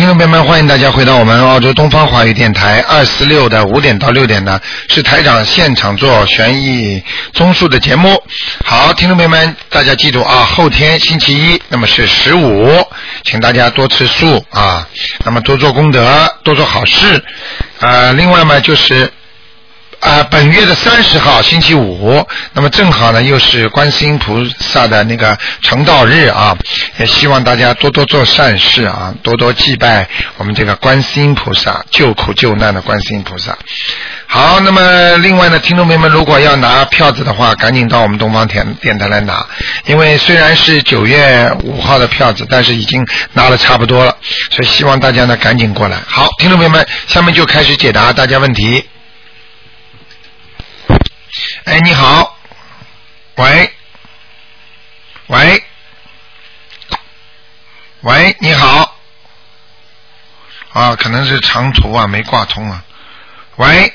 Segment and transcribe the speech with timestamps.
[0.00, 4.58] 听众朋友们，欢迎大家回到我们澳洲东方华语电台二四六的五点到六点呢，
[4.88, 7.04] 是台长现场做悬疑
[7.34, 8.10] 综述的节目。
[8.64, 12.82] 好，听众朋友们，大家记住啊，后天星期一，那么是十五，
[13.24, 14.88] 请大家多吃素啊，
[15.22, 17.22] 那么多做功德，多做好事。
[17.80, 19.12] 呃，另外嘛，就是。
[20.00, 26.56] 啊，本月的三十号星期五，那么正好呢，又是观世音菩萨的那个成道日啊，
[26.98, 33.54] 也希望大家多多做善事啊，多多祭拜我们这个观世音菩萨，救苦救难的观世音菩萨。
[34.26, 39.44] 好，那么另外呢，听众朋友们，如果要拿票子的话，赶紧到我们东方电电台来拿，
[39.84, 44.16] 因为虽然是九月五号的票子，但是已经拿了差不多了，
[44.50, 45.98] 所以希望大家呢赶紧过来。
[46.06, 48.82] 好，听众朋友们，下面就开始解答大家问题。
[51.64, 52.36] 哎，你好，
[53.36, 53.72] 喂，
[55.26, 55.64] 喂，
[58.00, 58.96] 喂，你好，
[60.72, 62.82] 啊，可能是长途啊，没挂通啊，
[63.56, 63.92] 喂，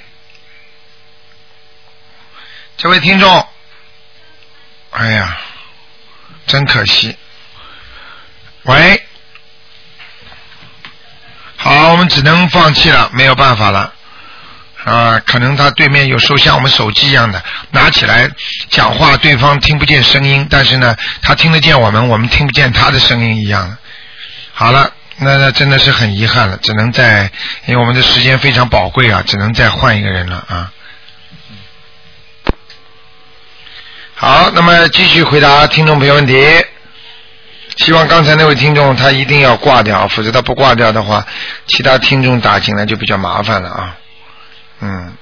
[2.78, 3.48] 这位听众，
[4.92, 5.38] 哎呀，
[6.46, 7.18] 真可惜，
[8.64, 9.08] 喂，
[11.58, 13.94] 好，我们只能放弃了，没有办法了。
[14.86, 18.30] 啊，可能他对面有时候像我们手机一样的，拿起来
[18.70, 23.78] 讲话，对方听不见声音，但是呢，他听得见我们，我们听不见他的声音一样。
[24.54, 27.32] 好了，那那真的是很遗憾了，只能再，
[27.66, 30.72] 因为我们的时间非常宝贵啊，只能再换一个人了啊。
[34.14, 36.36] 好，那么继续回答听众朋友问题。
[37.78, 41.26] 希望刚才那位听众他一定要挂掉，否则他不挂掉的话，
[41.66, 43.98] 其他听众打进来就比较麻烦了啊。
[44.82, 45.18] 嗯，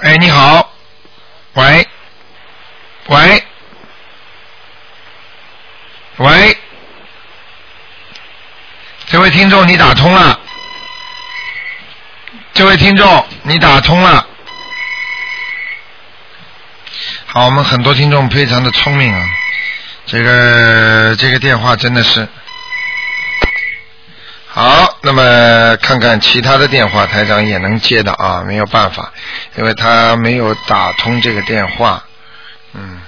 [0.00, 0.72] 哎，你好，
[1.52, 1.86] 喂，
[3.08, 3.44] 喂，
[6.16, 6.58] 喂，
[9.06, 10.40] 这位听众你打通了，
[12.54, 14.26] 这位听众你打通了，
[17.26, 19.28] 好，我们很多听众非常的聪明啊，
[20.06, 22.26] 这个这个电话真的是。
[24.60, 29.10] 好，那么看看其他的电话，台长也能接的啊，没有办法，
[29.56, 32.04] 因为他没有打通这个电话，
[32.74, 33.00] 嗯，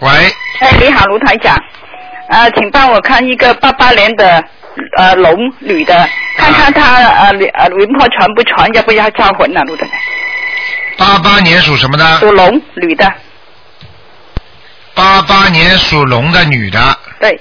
[0.00, 0.10] 喂，
[0.60, 1.58] 哎，你好，卢台长，
[2.28, 4.44] 呃，请帮我看一个八八年的
[4.98, 6.06] 呃龙女的，
[6.36, 9.98] 看看她呃呃魂魄传不传，要不要招魂啊，卢台长？
[10.98, 12.18] 八八年属什么的？
[12.18, 13.10] 属龙，女的。
[14.94, 16.98] 八八年属龙的女的。
[17.20, 17.40] 对。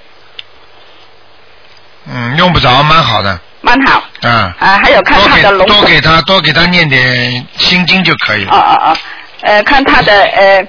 [2.06, 3.38] 嗯，用不着，蛮好的。
[3.62, 4.02] 蛮好。
[4.22, 4.56] 啊。
[4.60, 5.68] 啊，还有看他的龙。
[5.68, 8.52] 多给他，多给他念点心经就可以了。
[8.52, 8.98] 哦哦哦，
[9.42, 10.68] 呃，看他的呃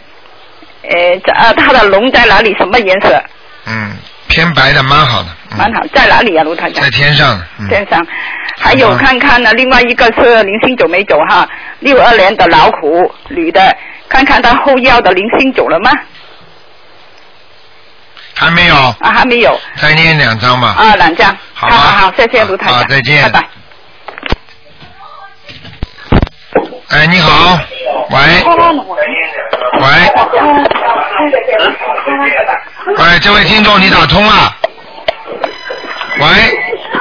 [0.83, 2.55] 呃呃，她的龙在哪里？
[2.57, 3.23] 什么颜色？
[3.67, 3.97] 嗯，
[4.29, 5.29] 偏白的，蛮好的。
[5.57, 6.85] 蛮好，在哪里啊，卢台长？
[6.85, 7.41] 在天上。
[7.69, 8.07] 天上。
[8.61, 11.49] 还有看看呢，另外一个是零星走没走哈？
[11.81, 13.77] 六二年的老虎女的，
[14.09, 15.91] 看看她后腰的零星走了吗？
[18.35, 18.75] 还没有。
[18.77, 19.59] 啊，还没有。
[19.77, 20.69] 再念两张吧。
[20.79, 21.37] 啊，两张。
[21.55, 22.79] 好好好，谢谢卢台长。
[22.79, 23.23] 好，再见。
[23.25, 23.49] 拜拜。
[26.89, 27.61] 哎，你好，
[28.11, 28.19] 喂。
[29.81, 29.89] 喂。
[32.97, 34.57] 喂，这位听众，你打通了。
[36.19, 36.27] 喂。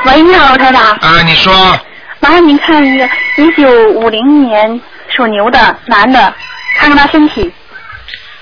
[0.05, 0.91] 喂，你好，台长。
[0.97, 1.79] 啊，你说。
[2.19, 6.33] 麻烦您看一个一九五零年属牛的男的，
[6.77, 7.49] 看看他身体。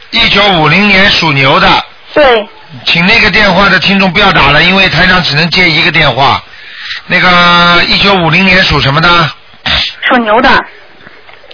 [0.10, 1.68] 一九五零年属牛的。
[2.14, 2.48] 对。
[2.86, 6.42] 请那个电话的听众不要打了，因为台长只能接一个电话。
[7.06, 9.10] 那个一九五零年属什么的？
[10.10, 10.50] 属牛的。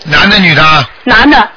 [0.05, 0.63] 男的，女的？
[1.03, 1.49] 男的。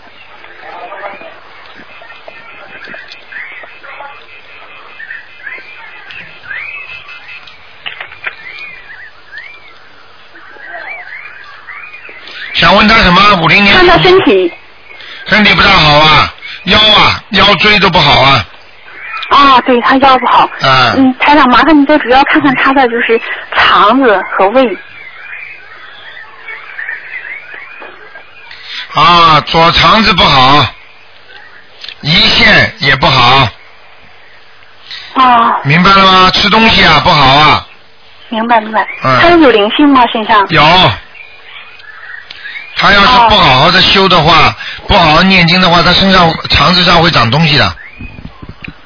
[12.54, 13.42] 想问他什么？
[13.42, 13.76] 五零年。
[13.76, 14.52] 看他身体。
[15.26, 16.32] 身体不大好啊，
[16.64, 18.44] 腰啊，腰椎都不好啊。
[19.30, 20.44] 啊，对他腰不好。
[20.62, 20.94] 啊。
[20.96, 23.20] 嗯，台长，麻烦你就主要看看他的就是
[23.54, 24.76] 肠子和胃。
[28.94, 30.64] 啊，左肠子不好，
[32.02, 33.48] 胰腺也不好。
[35.14, 35.60] 啊。
[35.64, 36.30] 明白了吗？
[36.30, 37.66] 吃东西啊不好啊。
[38.28, 38.86] 明白明白。
[39.02, 39.18] 嗯。
[39.20, 40.02] 他有灵性吗？
[40.12, 40.46] 身上？
[40.50, 40.62] 有。
[42.76, 44.54] 他要是不好好的修的话，
[44.86, 47.76] 不好好念经的话，他身上肠子上会长东西的。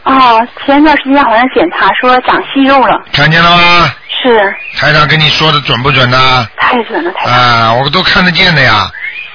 [0.04, 3.02] 哦，前段时间好像检查说长息肉了。
[3.12, 3.92] 看见了吗？
[4.22, 4.54] 是。
[4.78, 6.48] 台长跟你说的准不准呢？
[6.58, 7.34] 太准了，台长。
[7.34, 8.90] 啊，我都看得见的呀。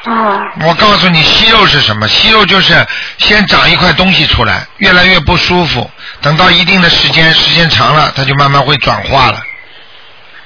[0.06, 2.06] 啊我告诉你，息肉是什么？
[2.08, 2.86] 息肉就是
[3.18, 5.90] 先长一块东西出来，越来越不舒服，
[6.22, 9.42] 等到一定的时间，时间长了，它就慢慢会转化了，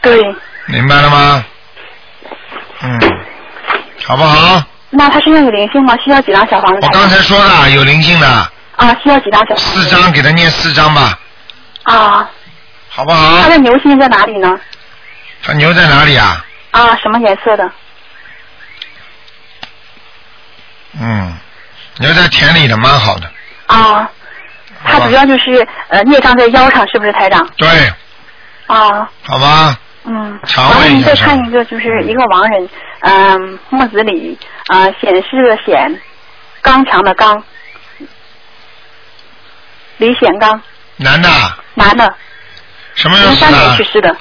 [0.02, 0.22] 对，
[0.68, 1.46] 明白了吗？
[2.82, 3.00] 嗯，
[4.06, 4.64] 好不好？
[4.92, 5.98] 那他身上有灵性吗？
[6.04, 6.80] 需要几张小房子？
[6.84, 8.28] 我刚才说了，有灵性的，
[8.76, 9.64] 啊，需要几张小房子？
[9.82, 11.18] 四张给他念四张吧，
[11.84, 12.30] 啊，
[12.90, 13.50] 好不好他？
[13.50, 14.56] 的牛现在在哪里呢？
[15.44, 16.46] 他牛在哪里啊？
[16.72, 17.70] 啊，什么颜色的？
[21.00, 21.38] 嗯，
[21.98, 23.32] 留在田里的，蛮好的。
[23.68, 24.10] 啊，
[24.84, 27.48] 他主要就是呃孽障在腰上，是不是台长？
[27.58, 27.68] 对，
[28.68, 30.40] 啊，好吧，嗯。
[30.46, 32.70] 肠然后您再看一个，就是一个亡人，
[33.02, 36.02] 嗯、木子李，啊、显示的显，
[36.62, 37.44] 刚强的刚，
[39.98, 40.62] 李显刚，
[40.98, 41.30] 男的，
[41.76, 42.16] 男的，
[42.96, 43.84] 什么时候死零三年去？
[43.84, 44.16] 世的，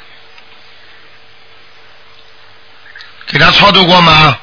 [3.29, 4.37] 给他超度过吗？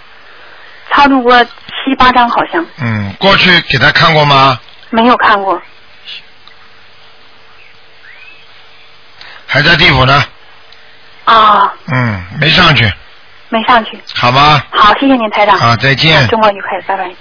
[0.91, 1.45] 超度过
[1.83, 4.59] 七八张好像，嗯，过去给他看过吗？
[4.89, 5.61] 没有看过。
[9.45, 10.23] 还在地府呢。
[11.25, 12.91] 啊，嗯，没上去，
[13.49, 13.99] 没上去。
[14.15, 14.65] 好吧？
[14.71, 15.57] 好，谢谢您台长。
[15.57, 16.27] 好，再见。
[16.27, 17.11] 周末愉快，拜拜。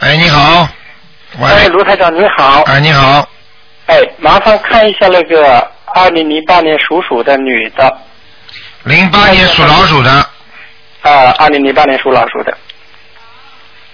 [0.00, 0.68] 哎，你好。
[1.38, 1.50] 喂。
[1.50, 2.62] 哎，卢台长你好。
[2.62, 3.28] 哎，你好。
[3.86, 7.98] 哎，麻烦看一下那个二零零八年属鼠的女的，
[8.84, 10.30] 零八年属老鼠的，
[11.08, 12.56] 啊，二零零八年属老鼠的，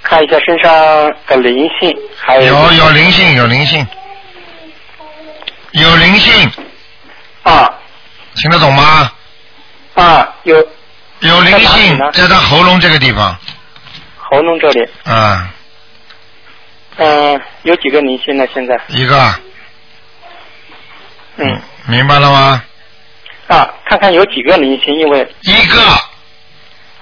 [0.02, 0.72] 看一下身上
[1.26, 3.87] 的灵性，还有有有灵性，有灵性，
[5.72, 6.50] 有灵性，
[7.44, 7.72] 啊
[8.37, 9.12] 听得懂吗？
[9.94, 10.56] 啊有
[11.20, 13.38] 有灵性呢在他喉咙这个地方，
[14.19, 15.55] 喉咙这里，啊，
[16.96, 18.44] 嗯，有几个灵性呢？
[18.52, 19.34] 现在，一个，
[21.37, 22.64] 嗯，明白了吗？
[23.46, 25.81] 啊，看看有几个灵性，因为一个，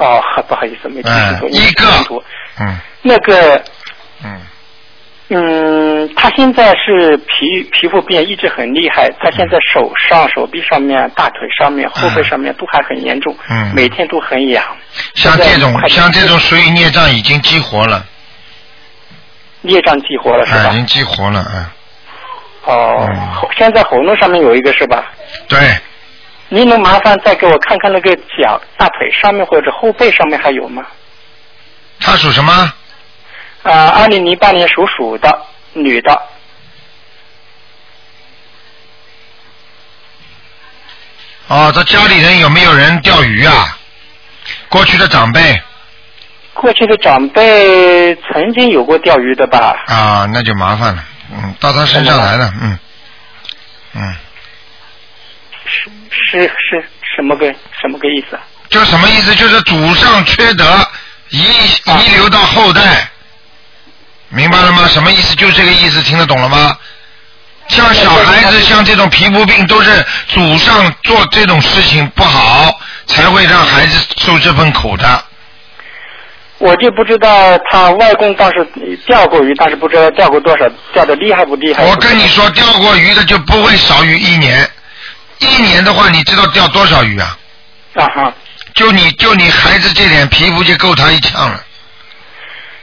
[0.03, 1.85] 哦， 不好意思，没听哎清楚，，一个，
[2.61, 2.77] 嗯。
[3.05, 3.61] 那个
[4.25, 4.41] 嗯，
[5.29, 13.73] 嗯，他现在是皮皮肤病一直很厉害，他现在手上、手臂上面、大腿上面、后背上面都还很严重，嗯。
[13.75, 14.63] 每天都很痒。
[15.15, 18.05] 像这种像这种属于孽障已经激活了，
[19.63, 20.77] 孽障激活了是哎，吧已？
[20.77, 21.67] 经激活了，嗯，
[22.67, 25.11] 哦嗯，现在喉咙上面有一个是吧？
[25.49, 25.59] 对，
[26.55, 30.87] 您能麻烦再给我看看那个脚、大腿上面或者后背上面还有吗？
[31.99, 32.53] 他属什么？
[33.63, 36.13] 啊，二零零八年属鼠的女的，
[41.49, 43.79] 哦，他家里人有没有人钓鱼啊？
[44.69, 45.59] 过去的长辈
[46.53, 49.75] 过去的长辈曾经有过钓鱼的吧？
[49.87, 51.03] 啊，那就麻烦了，
[51.33, 52.79] 嗯，到他身上来了，嗯，
[53.95, 54.17] 嗯，
[55.65, 56.85] 是是是
[57.17, 57.47] 什么个
[57.81, 58.43] 什么个意思啊？
[58.69, 59.35] 就什么意思？
[59.35, 60.65] 就是祖上缺德，
[61.31, 63.11] 遗遗留到后代，
[64.29, 64.87] 明白了吗？
[64.89, 65.35] 什么意思？
[65.37, 66.77] 就是这个意思，听得懂了吗？
[67.69, 72.75] 像小孩子，像这种皮肤病，都是祖上做这种事情不好，
[73.07, 75.25] 才会让孩子受这份苦的。
[76.59, 78.65] 我就不知道他外公倒是
[79.07, 81.85] 钓过鱼，但是不知道钓过多少，钓的厉害不厉害？
[81.85, 84.69] 我跟你说，钓过鱼的就不会少于一年。
[85.47, 87.39] 一年的话，你知道钓多少鱼啊？
[87.95, 88.33] 啊哈，
[88.75, 91.63] 就你就你孩子这点皮肤就够他一呛了。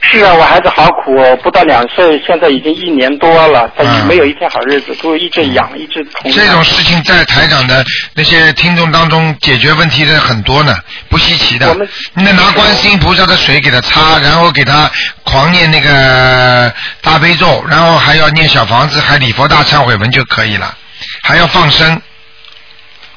[0.02, 6.32] 是啊，我孩子好苦哦，不到两岁，现在已经一年多了，他嗯没有一天好日子，都一直痒，一直痛。
[6.32, 10.74] 这种事情在台长的那些听众当中解决问题的很多呢，
[11.10, 11.86] 不稀奇的我们。
[12.14, 14.90] 你得拿观世音菩萨的水给他擦，然后给他
[15.22, 20.74] 狂念那个大悲咒，然后还要念小房子，还礼佛大忏悔文就可以了，
[21.22, 22.00] 还要放生，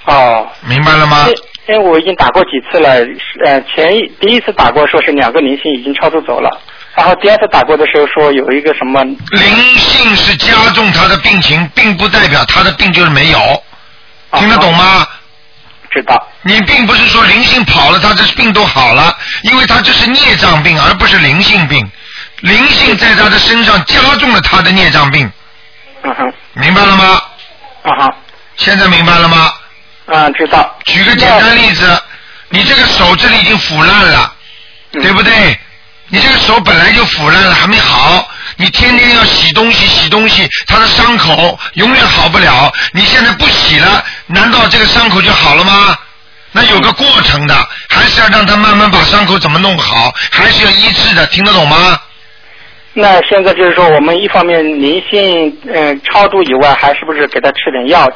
[0.06, 1.28] 哦，明白了吗？
[1.68, 2.90] 因为我已经打过几次了，
[3.46, 6.50] 呃，前一第一次打过说是两个灵性已经超度走了，
[6.94, 13.40] 然后第二次打过的时候说有一个什么灵性是加重他的病情，并不代表他的病就是没有，
[14.30, 15.08] 啊听得懂吗？
[15.90, 21.90] 知道你并不是说灵性跑了，他这病都好了，因为他这是孽障病，而不是灵性病。
[22.42, 25.32] 灵性在他的身上加重了他的孽障病，
[26.02, 27.22] 嗯哼，明白了吗？
[27.84, 28.16] 啊哈，
[28.58, 29.50] 现在明白了吗？
[30.14, 30.78] 嗯，知道。
[30.86, 32.02] 举个简单例子，
[32.50, 34.36] 你这个手这里已经腐烂了，
[34.94, 35.58] 嗯对不对？
[36.10, 42.72] 你这个手本来就腐烂了，还没好，你天天要洗东西洗东西，他的伤口永远好不了。
[42.92, 45.98] 你现在不洗了，难道这个伤口就好了吗？
[46.52, 47.56] 那有个过程的，
[47.90, 52.00] 还是要让他慢慢把伤口怎么弄好，还是要医治的，听得懂吗？
[52.94, 58.08] 那现在就是说，我们一方面灵性嗯超度以外，还是不是给他吃点药？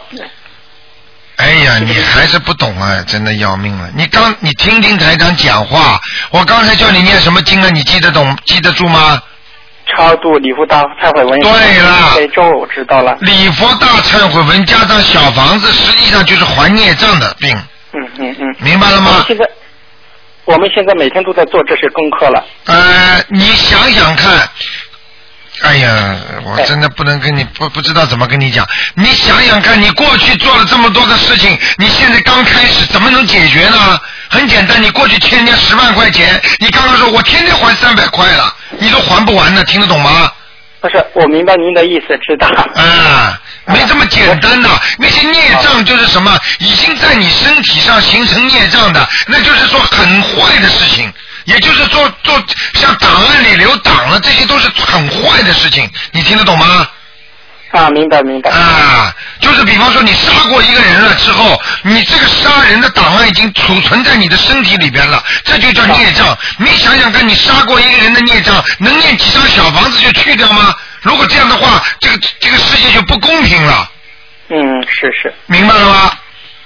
[1.38, 3.90] 哎呀，你还是不懂啊，真的要命了！
[3.96, 6.00] 你刚你听听台长讲话，
[6.32, 7.70] 我刚才叫你念什么经啊？
[7.70, 9.22] 你记得懂记得住吗？
[9.96, 11.40] 超度礼佛大忏悔文。
[11.40, 13.16] 对了这周我知道了。
[13.22, 17.56] 礼佛大忏悔文加上小房子，实际上就是还孽障的病，
[17.94, 18.56] 嗯嗯嗯。
[18.60, 19.24] 明白了吗？
[19.28, 19.46] 现在
[20.46, 22.44] 我们现在每天都在做这些功课了。
[22.66, 24.50] 呃，你想想看，
[25.64, 28.68] 哎呀，我真的不能跟你不不知道怎么跟你讲。
[28.94, 34.00] 你想想看，你过去做了这么多的事情，你现在刚开始怎么能解决呢？
[34.30, 40.32] 很简单，你过去欠人家十万块钱，你刚刚说我天天还三百块了，你都还不完呢，听得懂吗？
[40.80, 42.48] 不是，我明白您的意思，知道。
[42.76, 44.70] 啊，没这么简单的。
[45.00, 51.12] 那些孽障就是什么，已经在你身体上形成孽障的，那就是说很坏的事情。
[51.48, 55.90] 也就是说，做像档案里留档了，这些都是很坏的事情。
[56.12, 56.86] 你听得懂吗？
[57.72, 58.52] 啊，明白明白。
[58.52, 66.38] 啊，就是比方说你杀过一个人了之后，你这个杀人的档案已经储存在你的身体里边了，这就叫孽障。
[66.58, 70.76] 你想想看，你杀过一个人的孽障，能念几张小房子就去掉吗？
[71.02, 73.90] 如果这样的话，这个这个世界就不公平了。
[74.50, 75.34] 嗯，是是。
[75.46, 76.12] 明白了吗？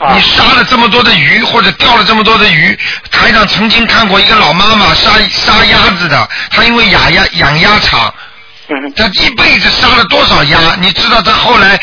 [0.02, 2.78] 啊你杀了这么多的鱼，或者钓了这么多的鱼，
[3.12, 8.14] 台长曾经看过一个老妈妈杀杀鸭子的，她因为养鸭养鸭场，
[8.68, 10.76] 嗯她一辈子杀了多少鸭？
[10.80, 11.80] 你知道她后来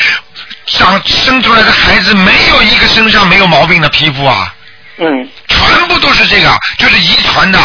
[0.65, 4.53] 长生出来的孩子没有一个身上没有毛病的皮肤啊，
[4.97, 5.29] 嗯。
[5.47, 7.59] 全部都是这个，就是遗传的，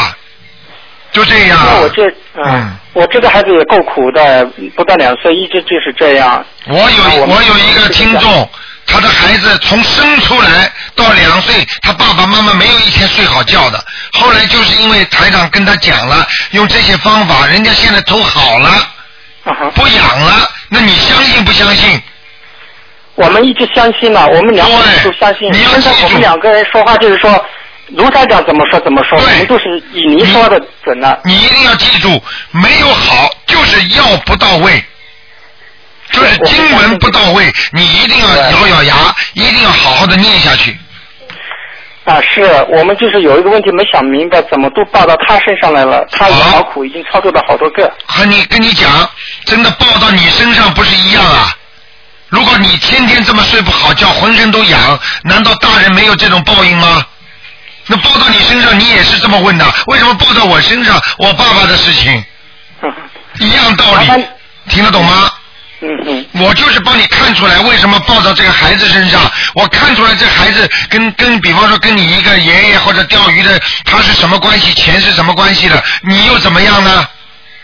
[1.13, 1.59] 就这样。
[1.63, 4.45] 那我这嗯嗯，我这个孩子也够苦的，
[4.75, 6.45] 不到两岁一直就是这样。
[6.67, 8.51] 我有我有一个听众，
[8.95, 13.85] 他的孩子从生出来到两岁，他爸爸妈妈没有一天睡好觉的。
[14.13, 18.71] 后来就是因为台长跟他讲了，用这些方法，人家现在都好了。
[19.75, 20.49] 不痒了。
[20.69, 22.01] 那你相信不相信？
[23.17, 25.53] 我们一直相信了，我们两个人都相信。
[25.53, 27.45] 你要现在我们两个人说话就是说，
[27.89, 31.21] 卢台长怎么说怎么说，我们都是以您说的准的。
[31.25, 32.23] 你一定要记住，
[32.53, 34.83] 没有好就是药不到位。
[36.15, 38.95] 就是经文不到位，你一定要咬咬牙，
[39.33, 40.77] 一定要好好的念下去。
[42.05, 47.91] 啊，是我们就是有一个问题没想明白，怎么都报到他身上来了，他也好苦，已经操作了好多个。
[48.07, 49.09] 和你跟你讲，
[49.47, 51.51] 真的报到你身上不是一样啊？
[52.29, 57.07] 如果你天天这么睡不好觉，浑身都痒，难道大人没有这种报应吗？
[57.87, 59.65] 那报到你身上，你也是这么问的？
[59.87, 61.01] 为什么报到我身上？
[61.19, 62.23] 我爸爸的事情
[63.41, 64.25] 一样道理，
[64.69, 65.31] 听得懂吗？
[65.85, 69.21] 嗯嗯我就是帮你看出来为什么抱到这个孩子身上，
[69.55, 77.07] 我看出来这孩子跟跟比方说跟你一个爷爷或者钓鱼的他是什么关系，钱是什么关系的，你又怎么样呢？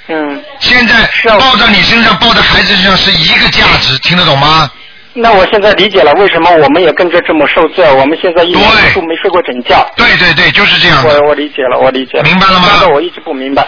[0.09, 4.71] 嗯，现在啊报到你身上，抱到孩子身上是一个价值，听得懂吗？
[5.13, 9.85] 那我现在理解了为什么我们也跟着这么受罪，我们现在一年对都没睡过整觉。
[9.97, 11.21] 对对对，就是这样的。
[11.21, 12.25] 我我理解了，我理解了。
[12.25, 13.67] 明白了吗那个我一直不明白。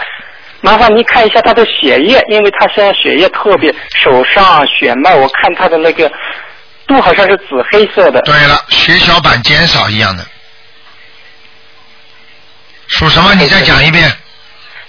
[0.63, 6.09] 麻烦您看一下他的血液，因为他现在血液特别，手上血脉，我看他的那个
[6.87, 8.21] 都好像是紫黑色的。
[8.21, 10.25] 对了，血小板减少一样的。
[12.87, 13.35] 属什么？
[13.35, 14.09] 你再讲一遍。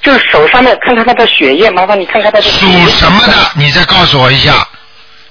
[0.00, 2.66] 就是手上面看看他的血液，麻烦你看看他的属。
[2.88, 3.33] 什么的？
[3.57, 4.52] 你再告诉我一下。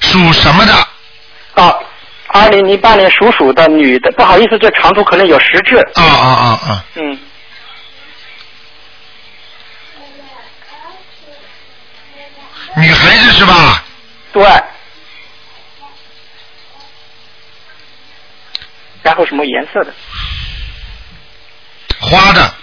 [0.02, 0.74] 属什么的？
[1.64, 1.74] 啊，
[2.34, 5.78] 二零零八年属鼠的女的，不好意思，这长途可能有实质。
[5.94, 6.86] 啊啊啊啊！
[6.96, 7.18] 嗯，
[12.76, 13.84] 女孩子是吧？
[14.32, 14.44] 对。
[19.02, 19.94] 然后什么颜色的？
[22.00, 22.54] 花的。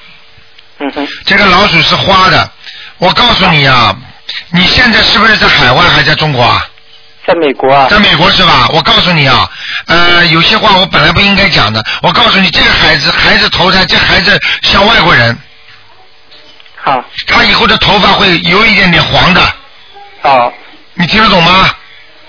[0.78, 1.06] 嗯哼。
[1.26, 2.50] 这个老鼠是花的。
[2.98, 3.94] 我告诉你啊，
[4.50, 6.66] 你现在是不是在海外还在中国啊？
[7.26, 7.86] 在美国啊。
[7.88, 8.68] 在美国是吧？
[8.72, 9.50] 我告诉你啊，
[9.86, 11.84] 呃，有些话我本来不应该讲的。
[12.02, 15.38] 我告诉你，这个孩子，孩子投胎，这孩子像外国人，
[16.82, 17.04] 好。
[17.26, 19.54] 他以后的头发会有一点点黄的，
[20.22, 20.52] 哦，
[20.94, 21.70] 你听得懂吗？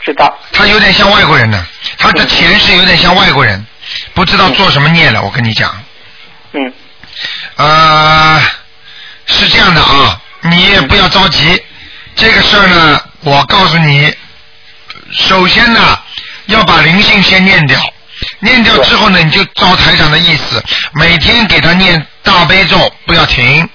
[0.03, 0.33] 知道。
[0.51, 1.65] 他有点像外国人呢，
[1.97, 3.63] 他的前世有点像外国人，
[4.13, 5.21] 不知道做什么孽了。
[5.21, 5.71] 我跟你讲，
[6.53, 6.73] 嗯。
[7.57, 8.41] 呃，
[9.27, 11.61] 是这样的啊，你也不要着急，
[12.15, 14.11] 这个事儿呢，我告诉你，
[15.11, 15.99] 首先呢，
[16.47, 17.79] 要把灵性先念掉，
[18.39, 23.69] 念掉之后呢，你就照台长的意思，每天给他念大悲咒，不要停，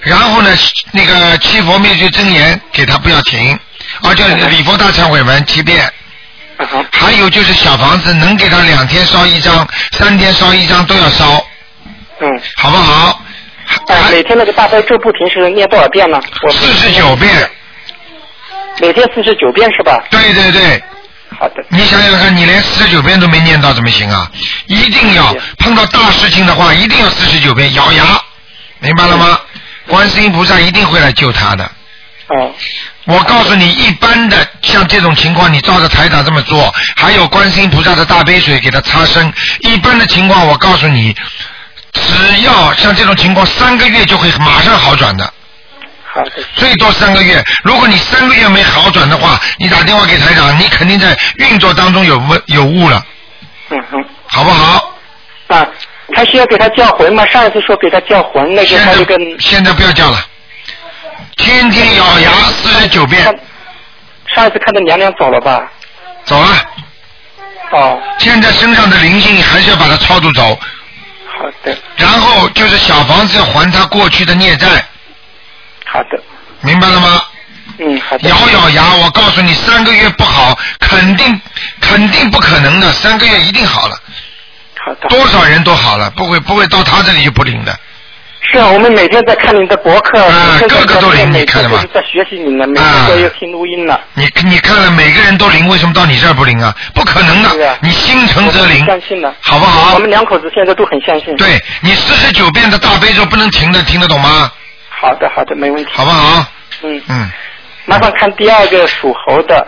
[0.00, 0.50] 然后呢，
[0.92, 3.58] 那个七佛灭罪真言给他不要停，
[4.02, 5.92] 而且礼佛大忏悔文七遍。
[6.90, 11.46] 还有就是小房子，能给他两天烧一张，三天烧一张都要烧，
[12.20, 12.40] 嗯。
[12.56, 13.22] 好不好？
[13.86, 16.20] 哎，每天那个大悲咒不停是念多少遍呢？
[16.42, 17.48] 我四十九遍。
[18.80, 20.02] 每天四十九遍是吧？
[20.10, 20.82] 对对对，
[21.38, 21.64] 好的。
[21.68, 24.28] 你想想看，你连四十九遍都没念到，怎么行啊？
[24.66, 28.20] 一定要碰到大事情的话，一定要四十九遍，咬牙，
[28.80, 29.38] 明白了吗？
[29.88, 31.64] 观世音菩萨一定会来救他的。
[32.28, 32.52] 哦，
[33.06, 39.32] 我告诉你，一般的像这种情况，你照着台长这么做，还有观世音菩萨的大杯水给他擦身。
[39.60, 41.16] 一般的情况，我告诉你，
[41.94, 45.32] 只要像这种情况，三个月就会马上好转的，
[46.12, 47.42] 好的，最多三个月。
[47.64, 53.02] 如果你三个月没好转的话，你打电话给台长，你肯定在运作当中有问有误了，
[53.70, 54.94] 嗯哼，好不好？
[55.48, 55.66] 啊，
[56.14, 57.24] 他需要给他叫魂吗？
[57.26, 60.18] 上一次说给他叫魂，那个现他就跟现在不要叫了，
[61.36, 63.24] 天天咬牙四十九遍，
[64.34, 65.70] 上一次看到娘娘走了吧？
[66.24, 66.48] 走了。
[67.70, 70.58] 哦，现在身上的灵性还是要把它超度走，
[71.26, 74.66] 好的，然后就是小房子要还他过去的孽债，
[75.84, 76.18] 好的，
[76.62, 77.22] 明白了吗？
[77.78, 78.28] 嗯，好的。
[78.30, 81.40] 咬咬牙，我告诉你，三个月不好，肯定
[81.82, 83.96] 肯定不可能的，三个月一定好了，
[84.84, 85.08] 好的。
[85.08, 87.78] 多少人都好了，不会不会到他这里就不灵的。
[88.40, 90.18] 是啊，我们每天在看您的博客，
[90.60, 93.98] 个个都灵你看了吗在学习您的，每啊天都有听录音呢。
[94.14, 96.74] 你你看了每个人都灵，为什么到你这儿不灵啊？
[96.94, 99.98] 不可能的啊，你心诚则灵，相信的，好不好我？
[99.98, 104.50] 们两口子现在都很相信。，对你四十九遍的大悲咒不能停的，听得懂吗？
[104.88, 105.90] 好的，好的，没问题。
[105.92, 106.46] 好不好？
[106.84, 107.28] 嗯，嗯，
[107.86, 109.66] 麻烦看第二个属猴的，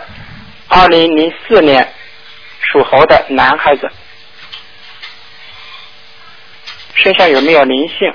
[0.69, 1.87] 二零零四年
[2.61, 3.87] 属猴的男孩子，
[6.95, 8.13] 身上有没有灵性？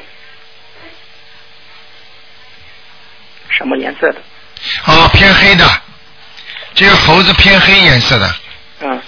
[3.50, 4.20] 什么颜色的？
[4.84, 5.82] 啊，偏黑的，
[6.74, 8.34] 这个猴子偏黑颜色的，
[8.80, 9.02] 嗯，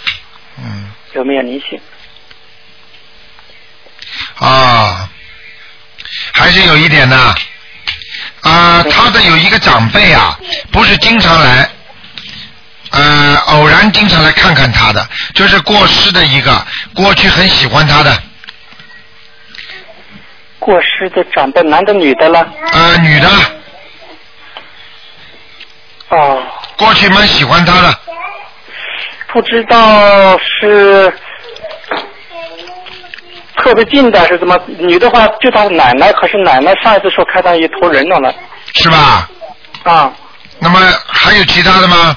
[0.59, 1.81] 嗯，有没有灵性？
[4.39, 5.09] 啊，
[6.33, 7.35] 还是有一点的。
[8.43, 10.39] 啊，他的有一个长辈啊，
[10.73, 11.69] 不是经常来，
[12.91, 18.23] 呃，偶然经常来看看他的，就是过世的一个，过去很喜欢他的，
[20.69, 22.47] 过世的长辈，男的女的了？
[22.75, 23.29] 呃，女的，
[26.11, 26.43] 哦，
[26.77, 27.99] 过去蛮喜欢他的，
[29.33, 31.11] 不知道是
[33.57, 34.55] 特别近的是怎么？
[34.67, 38.31] 女的话就当奶奶，可是奶奶上一次说开到一头人了呢。
[38.75, 39.27] 是吧？
[39.85, 40.13] 啊，
[40.59, 42.15] 那么还有其他的吗？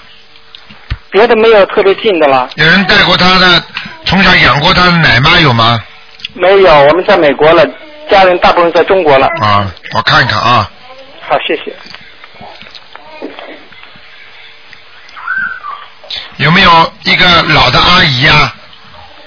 [1.09, 3.63] 别的没有特别近的了，有人带过他的，
[4.03, 5.79] 从小养过他的奶妈有吗？
[6.33, 6.73] 没有。
[6.83, 7.65] 我们在美国了，
[8.11, 9.25] 家人大部分在中国了。
[9.41, 10.69] 啊，我看看啊，
[11.27, 11.73] 好，谢谢。
[16.37, 18.53] 有没有一个老的阿姨呀、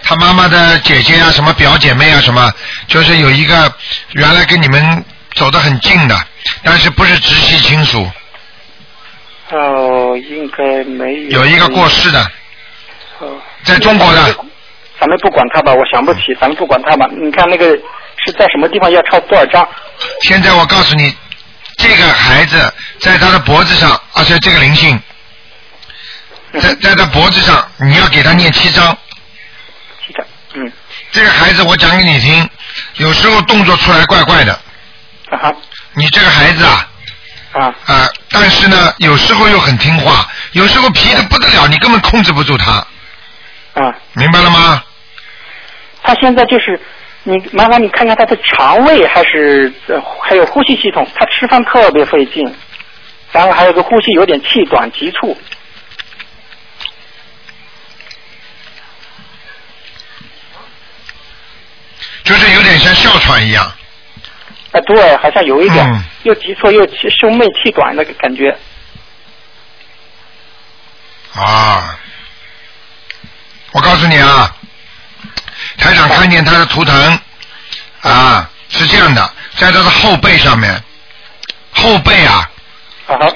[0.02, 2.52] 她妈妈的姐姐呀、什么表姐妹啊，什么，
[2.86, 3.72] 就是有一个
[4.12, 6.14] 原来跟你们走得很近的，
[6.62, 8.06] 但是不是直系亲属，
[9.50, 11.40] 哦，应该没有。
[11.40, 12.20] 有一个过世的，
[13.20, 13.40] 哦。
[13.62, 14.34] 在中国的，
[15.00, 17.08] 咱们不管他吧，我想不起，咱们不管他吧。
[17.10, 17.78] 你看那个
[18.24, 19.66] 是在什么地方要抄多少张？
[20.22, 21.14] 现在我告诉你，
[21.76, 25.00] 这个孩子在他的脖子上，而且这个灵性，
[26.60, 28.96] 在在他脖子上，你要给他念七章。
[30.06, 30.72] 七张，嗯，
[31.12, 32.48] 这个孩子我讲给你听，
[32.94, 34.52] 有时候动作出来怪怪的。
[35.30, 35.54] 啊哈，
[35.94, 36.88] 你这个孩子啊，
[37.52, 42.72] 啊，啊，但是呢，有时候又很听话，有时候皮的不得了，你根本控制不住他，
[43.74, 44.82] 啊，明白了吗？
[46.02, 46.78] 他现在就是，
[47.26, 52.54] 你麻烦你看看他的肠胃还是呃还有呼吸系统，他吃饭特别费劲，
[53.32, 55.36] 然后还有个呼吸有点气短急促，
[62.24, 63.64] 就是有点像哮喘一样，
[64.72, 66.04] 啊，对，好像有一点，嗯。
[66.24, 68.56] 又急促又气胸闷气短的感觉，
[71.34, 71.98] 啊，
[73.72, 74.56] 我告诉你啊，
[75.78, 77.18] 台长看见他的图腾
[78.00, 80.82] 啊，是这样的，在他的后背上面，
[81.72, 82.48] 后背啊，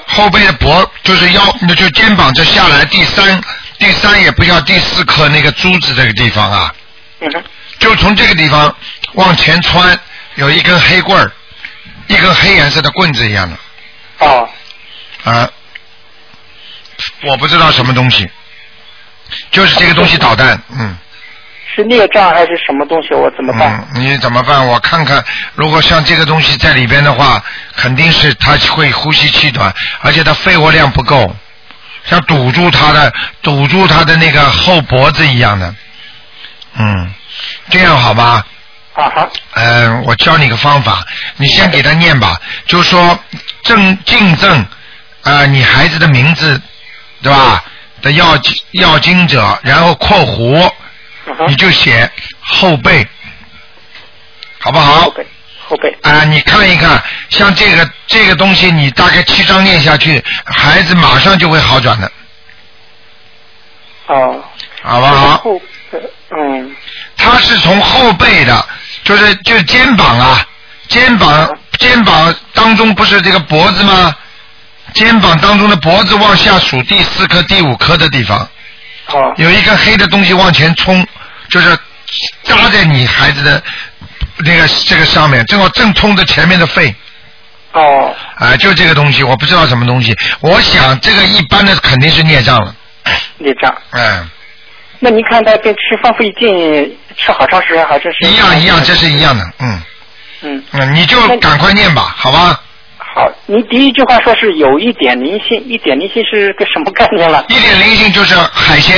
[0.07, 3.41] 后背的脖就是腰，那就肩膀这下来第三
[3.77, 6.73] 第三也不要第四颗那个珠子这个地方啊，
[7.19, 7.43] 嗯，
[7.79, 8.73] 就从这个地方
[9.13, 9.97] 往前穿，
[10.35, 11.31] 有一根黑棍儿，
[12.07, 13.57] 一根黑颜色的棍子一样的。
[14.19, 14.49] 哦，
[15.23, 15.49] 啊，
[17.23, 18.29] 我不知道什么东西，
[19.51, 20.97] 就是这个东西导弹，嗯
[21.79, 23.13] 是孽障还是什么东西？
[23.13, 23.87] 我怎么办？
[23.95, 24.67] 嗯，你怎么办？
[24.67, 25.23] 我看看，
[25.55, 27.41] 如果像这个东西在里边的话，
[27.77, 31.33] 肯定是他会呼吸气短，而且他肺活量不够，
[32.05, 35.73] 像堵住他的堵住他的那个后脖子一样的，
[36.77, 37.13] 嗯，
[37.69, 38.45] 这样好吧？
[38.95, 41.05] 啊哈，嗯，我教你个方法，
[41.37, 43.17] 你先给他念吧，就说
[43.63, 44.65] 正敬正
[45.21, 46.61] 啊、你孩子的名字，
[47.21, 47.63] 对吧？
[48.01, 48.37] 的要
[48.71, 50.71] 要经者，然后括弧，
[51.47, 52.09] 你就写
[52.41, 53.07] 后背，
[54.59, 55.01] 好不好？
[55.01, 55.25] 后背
[55.67, 55.97] 后背。
[56.01, 62.11] 啊，你看一看，像这个这个东西，你大概七章念下去，孩子马上就会好转的，
[64.07, 64.43] 哦，
[64.81, 65.37] 好不好？
[65.37, 65.61] 后
[66.31, 66.75] 嗯。
[67.21, 68.65] 他是从后背的，
[69.03, 70.47] 就是就是肩膀啊，
[70.87, 74.15] 肩膀肩膀当中不是这个脖子吗？
[74.93, 78.49] 肩膀当中的脖子往下数第四颗、第五颗的地方，
[79.05, 81.05] 好有一个黑的东西往前冲，
[81.49, 81.77] 就是
[82.43, 83.61] 扎在你孩子的
[84.45, 86.93] 那个这个上面，正好正冲着前面的肺。
[87.71, 90.15] 哦啊，就这个东西，我不知道什么东西。
[90.39, 92.75] 我想这个一般的肯定是孽障了。
[93.37, 93.71] 孽障。
[93.91, 94.29] 嗯，
[94.99, 99.45] 那您看他跟吃放费劲吃好长时间，还真是一样一样，这是一样的。
[99.59, 99.81] 嗯
[100.41, 100.63] 嗯。
[100.71, 102.59] 嗯，你就赶快念吧，好吧？
[102.97, 107.45] 好，您第一句话说是有一点灵性，一点灵性是个什么概念了？
[107.49, 108.95] 一点灵性就是海鲜，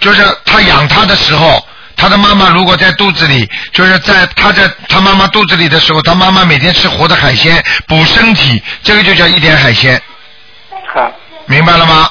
[0.00, 10.00] 就是他养他的时候，他的妈妈如果在肚子里，就是在他在他妈妈肚子里的时候，他妈妈每天吃活的海鲜补身体，这个就叫一点海鲜，
[10.94, 11.10] 好，
[11.46, 12.10] 明白了吗？